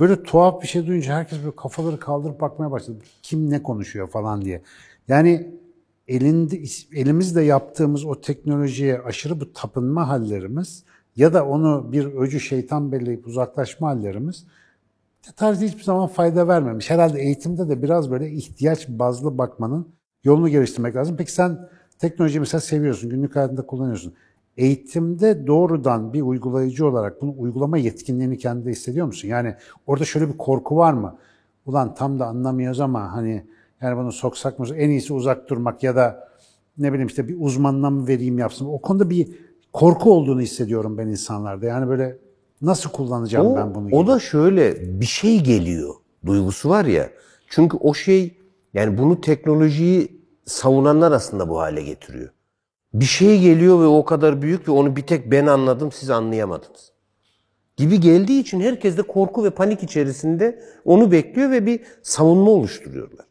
Böyle 0.00 0.22
tuhaf 0.22 0.62
bir 0.62 0.66
şey 0.66 0.86
duyunca 0.86 1.14
herkes 1.14 1.38
böyle 1.44 1.56
kafaları 1.56 2.00
kaldırıp 2.00 2.40
bakmaya 2.40 2.70
başladı. 2.70 2.98
Kim 3.22 3.50
ne 3.50 3.62
konuşuyor 3.62 4.08
falan 4.08 4.42
diye. 4.42 4.62
Yani 5.08 5.60
elinde, 6.10 6.56
elimizle 6.92 7.42
yaptığımız 7.42 8.04
o 8.04 8.20
teknolojiye 8.20 8.98
aşırı 8.98 9.40
bu 9.40 9.52
tapınma 9.52 10.08
hallerimiz 10.08 10.84
ya 11.16 11.34
da 11.34 11.46
onu 11.46 11.92
bir 11.92 12.04
öcü 12.04 12.40
şeytan 12.40 12.92
belleyip 12.92 13.26
uzaklaşma 13.26 13.88
hallerimiz 13.88 14.46
tarihte 15.36 15.66
hiçbir 15.66 15.82
zaman 15.82 16.06
fayda 16.06 16.48
vermemiş. 16.48 16.90
Herhalde 16.90 17.20
eğitimde 17.20 17.68
de 17.68 17.82
biraz 17.82 18.10
böyle 18.10 18.30
ihtiyaç 18.30 18.88
bazlı 18.88 19.38
bakmanın 19.38 19.88
yolunu 20.24 20.48
geliştirmek 20.48 20.96
lazım. 20.96 21.16
Peki 21.16 21.32
sen 21.32 21.68
Teknolojiyi 22.00 22.40
mesela 22.40 22.60
seviyorsun, 22.60 23.10
günlük 23.10 23.36
hayatında 23.36 23.66
kullanıyorsun. 23.66 24.14
Eğitimde 24.56 25.46
doğrudan 25.46 26.12
bir 26.12 26.22
uygulayıcı 26.22 26.86
olarak 26.86 27.22
bunu 27.22 27.34
uygulama 27.38 27.78
yetkinliğini 27.78 28.38
kendinde 28.38 28.70
hissediyor 28.70 29.06
musun? 29.06 29.28
Yani 29.28 29.54
orada 29.86 30.04
şöyle 30.04 30.28
bir 30.28 30.38
korku 30.38 30.76
var 30.76 30.92
mı? 30.92 31.18
Ulan 31.66 31.94
tam 31.94 32.18
da 32.18 32.26
anlamıyoruz 32.26 32.80
ama 32.80 33.12
hani 33.12 33.46
yani 33.82 33.96
bunu 33.96 34.12
soksak 34.12 34.58
mı 34.58 34.66
en 34.76 34.90
iyisi 34.90 35.12
uzak 35.12 35.48
durmak 35.50 35.82
ya 35.82 35.96
da 35.96 36.28
ne 36.78 36.92
bileyim 36.92 37.08
işte 37.08 37.28
bir 37.28 37.36
uzmanına 37.40 37.90
mı 37.90 38.08
vereyim 38.08 38.38
yapsın. 38.38 38.66
O 38.66 38.80
konuda 38.80 39.10
bir 39.10 39.28
korku 39.72 40.12
olduğunu 40.12 40.40
hissediyorum 40.40 40.98
ben 40.98 41.08
insanlarda. 41.08 41.66
Yani 41.66 41.88
böyle 41.88 42.18
nasıl 42.62 42.90
kullanacağım 42.90 43.46
O, 43.46 43.56
ben 43.56 43.74
bunu? 43.74 43.86
o 43.86 44.02
gibi. 44.02 44.06
da 44.06 44.18
şöyle 44.18 45.00
bir 45.00 45.06
şey 45.06 45.40
geliyor 45.40 45.94
duygusu 46.26 46.68
var 46.68 46.84
ya. 46.84 47.10
Çünkü 47.48 47.76
o 47.76 47.94
şey 47.94 48.36
yani 48.74 48.98
bunu 48.98 49.20
teknolojiyi 49.20 50.20
savunanlar 50.46 51.12
aslında 51.12 51.48
bu 51.48 51.58
hale 51.60 51.82
getiriyor. 51.82 52.28
Bir 52.94 53.04
şey 53.04 53.40
geliyor 53.40 53.80
ve 53.80 53.86
o 53.86 54.04
kadar 54.04 54.42
büyük 54.42 54.68
ve 54.68 54.72
onu 54.72 54.96
bir 54.96 55.02
tek 55.02 55.30
ben 55.30 55.46
anladım 55.46 55.92
siz 55.92 56.10
anlayamadınız. 56.10 56.92
Gibi 57.76 58.00
geldiği 58.00 58.40
için 58.40 58.60
herkes 58.60 58.96
de 58.96 59.02
korku 59.02 59.44
ve 59.44 59.50
panik 59.50 59.82
içerisinde 59.82 60.62
onu 60.84 61.12
bekliyor 61.12 61.50
ve 61.50 61.66
bir 61.66 61.80
savunma 62.02 62.50
oluşturuyorlar. 62.50 63.26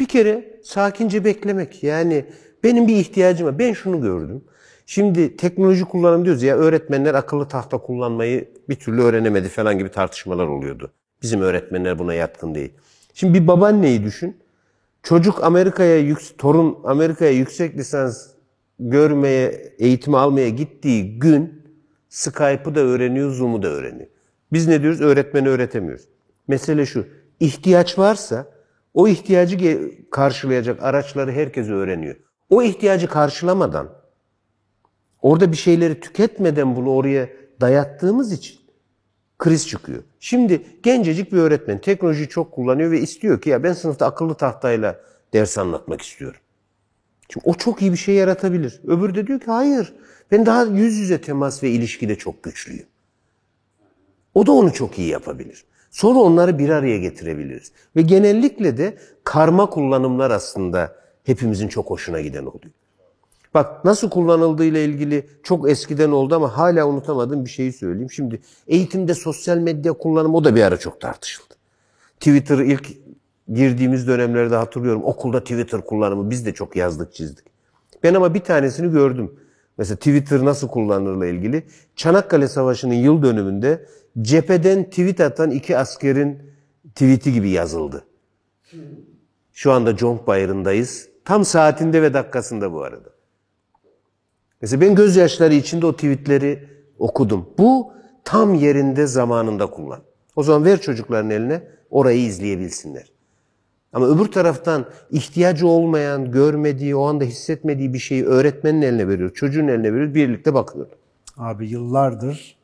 Bir 0.00 0.06
kere 0.06 0.60
sakince 0.62 1.24
beklemek. 1.24 1.82
Yani 1.82 2.24
benim 2.64 2.88
bir 2.88 2.96
ihtiyacım 2.96 3.46
var. 3.46 3.58
Ben 3.58 3.72
şunu 3.72 4.00
gördüm. 4.00 4.44
Şimdi 4.86 5.36
teknoloji 5.36 5.84
kullanım 5.84 6.24
diyoruz 6.24 6.42
ya 6.42 6.56
öğretmenler 6.56 7.14
akıllı 7.14 7.48
tahta 7.48 7.78
kullanmayı 7.78 8.48
bir 8.68 8.74
türlü 8.74 9.02
öğrenemedi 9.02 9.48
falan 9.48 9.78
gibi 9.78 9.88
tartışmalar 9.88 10.46
oluyordu. 10.46 10.92
Bizim 11.22 11.40
öğretmenler 11.40 11.98
buna 11.98 12.14
yatkın 12.14 12.54
değil. 12.54 12.72
Şimdi 13.14 13.42
bir 13.42 13.46
babaanneyi 13.46 14.04
düşün. 14.04 14.36
Çocuk 15.02 15.44
Amerika'ya, 15.44 16.16
torun 16.38 16.78
Amerika'ya 16.84 17.30
yüksek 17.30 17.76
lisans 17.76 18.26
görmeye, 18.78 19.74
eğitimi 19.78 20.18
almaya 20.18 20.48
gittiği 20.48 21.18
gün 21.18 21.62
Skype'ı 22.08 22.74
da 22.74 22.80
öğreniyor, 22.80 23.30
Zoom'u 23.30 23.62
da 23.62 23.68
öğreniyor. 23.68 24.08
Biz 24.52 24.68
ne 24.68 24.82
diyoruz? 24.82 25.00
Öğretmeni 25.00 25.48
öğretemiyoruz. 25.48 26.04
Mesele 26.48 26.86
şu, 26.86 27.06
ihtiyaç 27.40 27.98
varsa 27.98 28.59
o 28.94 29.08
ihtiyacı 29.08 29.90
karşılayacak 30.10 30.82
araçları 30.82 31.32
herkes 31.32 31.68
öğreniyor. 31.68 32.16
O 32.50 32.62
ihtiyacı 32.62 33.08
karşılamadan, 33.08 33.88
orada 35.22 35.52
bir 35.52 35.56
şeyleri 35.56 36.00
tüketmeden 36.00 36.76
bunu 36.76 36.90
oraya 36.90 37.28
dayattığımız 37.60 38.32
için 38.32 38.60
kriz 39.38 39.68
çıkıyor. 39.68 40.02
Şimdi 40.20 40.62
gencecik 40.82 41.32
bir 41.32 41.38
öğretmen 41.38 41.80
teknolojiyi 41.80 42.28
çok 42.28 42.52
kullanıyor 42.52 42.90
ve 42.90 43.00
istiyor 43.00 43.40
ki 43.40 43.50
ya 43.50 43.62
ben 43.62 43.72
sınıfta 43.72 44.06
akıllı 44.06 44.34
tahtayla 44.34 45.00
ders 45.32 45.58
anlatmak 45.58 46.02
istiyorum. 46.02 46.40
Şimdi 47.32 47.44
o 47.48 47.54
çok 47.54 47.82
iyi 47.82 47.92
bir 47.92 47.96
şey 47.96 48.14
yaratabilir. 48.14 48.80
Öbürü 48.84 49.14
de 49.14 49.26
diyor 49.26 49.40
ki 49.40 49.46
hayır 49.46 49.94
ben 50.30 50.46
daha 50.46 50.64
yüz 50.64 50.96
yüze 50.96 51.20
temas 51.20 51.62
ve 51.62 51.70
ilişkide 51.70 52.16
çok 52.18 52.42
güçlüyüm. 52.42 52.86
O 54.34 54.46
da 54.46 54.52
onu 54.52 54.72
çok 54.72 54.98
iyi 54.98 55.08
yapabilir. 55.08 55.64
Sonra 55.90 56.18
onları 56.18 56.58
bir 56.58 56.68
araya 56.68 56.98
getirebiliriz. 56.98 57.72
Ve 57.96 58.02
genellikle 58.02 58.76
de 58.76 58.98
karma 59.24 59.70
kullanımlar 59.70 60.30
aslında 60.30 60.96
hepimizin 61.24 61.68
çok 61.68 61.90
hoşuna 61.90 62.20
giden 62.20 62.46
oluyor. 62.46 62.72
Bak 63.54 63.84
nasıl 63.84 64.10
kullanıldığıyla 64.10 64.80
ilgili 64.80 65.26
çok 65.42 65.70
eskiden 65.70 66.10
oldu 66.10 66.34
ama 66.34 66.58
hala 66.58 66.86
unutamadığım 66.86 67.44
bir 67.44 67.50
şeyi 67.50 67.72
söyleyeyim. 67.72 68.10
Şimdi 68.10 68.40
eğitimde 68.66 69.14
sosyal 69.14 69.58
medya 69.58 69.92
kullanımı 69.92 70.36
o 70.36 70.44
da 70.44 70.54
bir 70.56 70.62
ara 70.62 70.76
çok 70.76 71.00
tartışıldı. 71.00 71.54
Twitter 72.20 72.58
ilk 72.58 72.88
girdiğimiz 73.54 74.08
dönemlerde 74.08 74.56
hatırlıyorum. 74.56 75.04
Okulda 75.04 75.40
Twitter 75.40 75.80
kullanımı 75.80 76.30
biz 76.30 76.46
de 76.46 76.54
çok 76.54 76.76
yazdık 76.76 77.14
çizdik. 77.14 77.44
Ben 78.02 78.14
ama 78.14 78.34
bir 78.34 78.40
tanesini 78.40 78.92
gördüm. 78.92 79.34
Mesela 79.78 79.96
Twitter 79.96 80.44
nasıl 80.44 80.68
kullanılırla 80.68 81.26
ilgili. 81.26 81.62
Çanakkale 81.96 82.48
Savaşı'nın 82.48 82.94
yıl 82.94 83.22
dönümünde 83.22 83.86
cepheden 84.20 84.84
tweet 84.84 85.20
atan 85.20 85.50
iki 85.50 85.78
askerin 85.78 86.38
tweet'i 86.94 87.32
gibi 87.32 87.50
yazıldı. 87.50 88.04
Şu 89.52 89.72
anda 89.72 89.96
Conk 89.96 90.26
Bayırı'ndayız. 90.26 91.08
Tam 91.24 91.44
saatinde 91.44 92.02
ve 92.02 92.14
dakikasında 92.14 92.72
bu 92.72 92.82
arada. 92.82 93.08
Mesela 94.60 94.80
ben 94.80 94.94
gözyaşları 94.94 95.54
içinde 95.54 95.86
o 95.86 95.92
tweetleri 95.92 96.68
okudum. 96.98 97.48
Bu 97.58 97.92
tam 98.24 98.54
yerinde 98.54 99.06
zamanında 99.06 99.66
kullan. 99.66 100.00
O 100.36 100.42
zaman 100.42 100.64
ver 100.64 100.80
çocukların 100.80 101.30
eline 101.30 101.62
orayı 101.90 102.20
izleyebilsinler. 102.20 103.12
Ama 103.92 104.08
öbür 104.08 104.26
taraftan 104.26 104.86
ihtiyacı 105.10 105.66
olmayan, 105.66 106.30
görmediği, 106.30 106.96
o 106.96 107.06
anda 107.06 107.24
hissetmediği 107.24 107.94
bir 107.94 107.98
şeyi 107.98 108.24
öğretmenin 108.24 108.82
eline 108.82 109.08
veriyor, 109.08 109.34
çocuğun 109.34 109.68
eline 109.68 109.94
veriyor, 109.94 110.14
birlikte 110.14 110.54
bakıyorlar. 110.54 110.98
Abi 111.36 111.68
yıllardır 111.68 112.56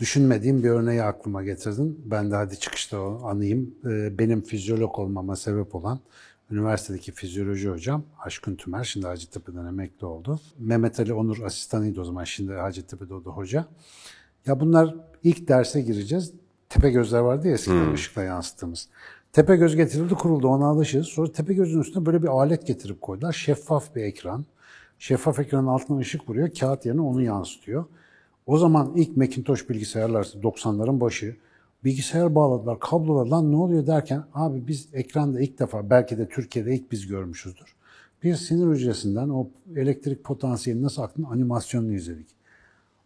düşünmediğim 0.00 0.62
bir 0.62 0.68
örneği 0.68 1.02
aklıma 1.02 1.42
getirdin. 1.42 2.02
Ben 2.04 2.30
de 2.30 2.34
hadi 2.34 2.58
çıkışta 2.58 3.00
o 3.00 3.26
anayım. 3.26 3.74
Ee, 3.86 4.18
Benim 4.18 4.42
fizyolog 4.42 4.98
olmama 4.98 5.36
sebep 5.36 5.74
olan 5.74 6.00
üniversitedeki 6.50 7.12
fizyoloji 7.12 7.68
hocam 7.68 8.02
Aşkın 8.20 8.56
Tümer, 8.56 8.84
şimdi 8.84 9.06
Hacettepe'den 9.06 9.66
emekli 9.66 10.06
oldu. 10.06 10.40
Mehmet 10.58 11.00
Ali 11.00 11.12
Onur 11.12 11.42
asistanıydı 11.42 12.00
o 12.00 12.04
zaman, 12.04 12.24
şimdi 12.24 12.52
Hacettepe'de 12.52 13.14
o 13.14 13.24
da 13.24 13.30
hoca. 13.30 13.66
Ya 14.46 14.60
bunlar 14.60 14.94
ilk 15.24 15.48
derse 15.48 15.80
gireceğiz. 15.80 16.32
Tepe 16.68 16.90
gözler 16.90 17.20
vardı 17.20 17.48
ya 17.48 17.54
eskiden 17.54 17.92
ışıkla 17.92 18.22
yansıttığımız. 18.22 18.88
Tepe 19.32 19.56
göz 19.56 19.76
getirildi 19.76 20.14
kuruldu 20.14 20.48
ona 20.48 20.66
alışırız. 20.66 21.06
Sonra 21.06 21.32
tepe 21.32 21.54
gözün 21.54 21.80
üstüne 21.80 22.06
böyle 22.06 22.22
bir 22.22 22.28
alet 22.28 22.66
getirip 22.66 23.00
koydular. 23.00 23.32
Şeffaf 23.32 23.94
bir 23.96 24.02
ekran. 24.02 24.44
Şeffaf 24.98 25.38
ekranın 25.38 25.66
altına 25.66 25.98
ışık 25.98 26.28
vuruyor. 26.28 26.50
Kağıt 26.60 26.86
yerine 26.86 27.00
onu 27.00 27.22
yansıtıyor. 27.22 27.84
O 28.50 28.58
zaman 28.58 28.92
ilk 28.96 29.16
Macintosh 29.16 29.68
bilgisayarlar 29.68 30.24
90'ların 30.24 31.00
başı 31.00 31.36
bilgisayar 31.84 32.34
bağladılar, 32.34 32.80
kablolar 32.80 33.26
lan 33.26 33.52
ne 33.52 33.56
oluyor 33.56 33.86
derken 33.86 34.24
abi 34.34 34.66
biz 34.66 34.88
ekranda 34.92 35.40
ilk 35.40 35.58
defa 35.58 35.90
belki 35.90 36.18
de 36.18 36.28
Türkiye'de 36.28 36.74
ilk 36.74 36.92
biz 36.92 37.06
görmüşüzdür. 37.06 37.74
Bir 38.22 38.34
sinir 38.34 38.74
hücresinden 38.74 39.28
o 39.28 39.48
elektrik 39.76 40.24
potansiyeli 40.24 40.82
nasıl 40.82 41.02
aktığını 41.02 41.28
animasyonunu 41.28 41.92
izledik. 41.92 42.26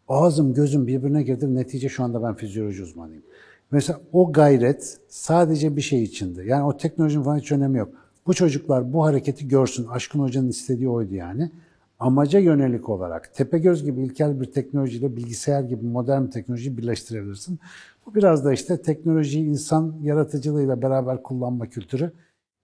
Ağzım 0.08 0.54
gözüm 0.54 0.86
birbirine 0.86 1.22
girdi. 1.22 1.54
Netice 1.54 1.88
şu 1.88 2.04
anda 2.04 2.22
ben 2.22 2.34
fizyoloji 2.34 2.82
uzmanıyım. 2.82 3.22
Mesela 3.70 4.00
o 4.12 4.32
gayret 4.32 4.98
sadece 5.08 5.76
bir 5.76 5.82
şey 5.82 6.02
içinde. 6.02 6.44
Yani 6.44 6.64
o 6.64 6.76
teknolojinin 6.76 7.24
falan 7.24 7.38
hiç 7.38 7.52
önemi 7.52 7.78
yok. 7.78 7.88
Bu 8.26 8.34
çocuklar 8.34 8.92
bu 8.92 9.04
hareketi 9.04 9.48
görsün. 9.48 9.86
Aşkın 9.86 10.20
Hoca'nın 10.20 10.48
istediği 10.48 10.88
oydu 10.88 11.14
yani. 11.14 11.50
Amaca 11.98 12.38
yönelik 12.38 12.88
olarak 12.88 13.34
Tepegöz 13.34 13.84
gibi 13.84 14.02
ilkel 14.02 14.40
bir 14.40 14.52
teknolojiyle 14.52 15.16
bilgisayar 15.16 15.62
gibi 15.62 15.86
modern 15.86 16.26
bir 16.26 16.30
teknolojiyi 16.30 16.76
birleştirebilirsin. 16.76 17.58
Bu 18.06 18.14
biraz 18.14 18.44
da 18.44 18.52
işte 18.52 18.82
teknolojiyi 18.82 19.44
insan 19.44 19.96
yaratıcılığıyla 20.02 20.82
beraber 20.82 21.22
kullanma 21.22 21.66
kültürü. 21.66 22.12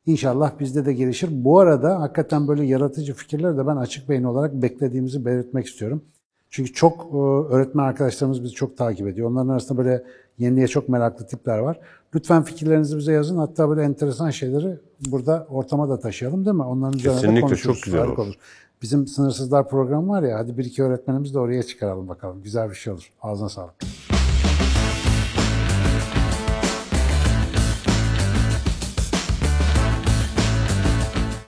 İnşallah 0.07 0.59
bizde 0.61 0.87
de 0.87 0.93
gelişir. 0.93 1.29
Bu 1.33 1.59
arada 1.59 2.01
hakikaten 2.01 2.49
böyle 2.49 2.65
yaratıcı 2.65 3.15
fikirleri 3.15 3.57
de 3.57 3.67
ben 3.67 3.77
açık 3.77 4.09
beyin 4.09 4.25
olarak 4.25 4.55
beklediğimizi 4.55 5.25
belirtmek 5.25 5.67
istiyorum. 5.67 6.05
Çünkü 6.51 6.73
çok 6.73 7.09
e, 7.15 7.17
öğretmen 7.55 7.85
arkadaşlarımız 7.85 8.45
bizi 8.45 8.55
çok 8.55 8.77
takip 8.77 9.09
ediyor. 9.09 9.31
Onların 9.31 9.49
arasında 9.49 9.79
böyle 9.79 10.05
yeniliğe 10.39 10.69
çok 10.69 10.89
meraklı 10.89 11.27
tipler 11.27 11.59
var. 11.59 11.81
Lütfen 12.15 12.43
fikirlerinizi 12.43 12.99
bize 12.99 13.13
yazın. 13.13 13.37
Hatta 13.37 13.69
böyle 13.69 13.83
enteresan 13.83 14.31
şeyleri 14.31 14.79
burada 15.11 15.47
ortama 15.51 15.89
da 15.89 16.01
taşıyalım 16.01 16.45
değil 16.45 16.57
mi? 16.57 16.63
Onların 16.63 16.99
üzerine 16.99 17.21
Kesinlikle, 17.21 17.57
çok 17.57 17.83
güzel 17.83 18.01
Harika 18.01 18.23
olur. 18.23 18.35
Bizim 18.83 19.07
Sınırsızlar 19.07 19.69
programı 19.69 20.09
var 20.09 20.23
ya, 20.23 20.39
hadi 20.39 20.59
bir 20.59 20.65
iki 20.65 20.83
öğretmenimiz 20.83 21.35
de 21.35 21.39
oraya 21.39 21.63
çıkaralım 21.63 22.09
bakalım. 22.09 22.43
Güzel 22.43 22.71
bir 22.71 22.75
şey 22.75 22.93
olur. 22.93 23.13
Ağzına 23.23 23.49
sağlık. 23.49 23.75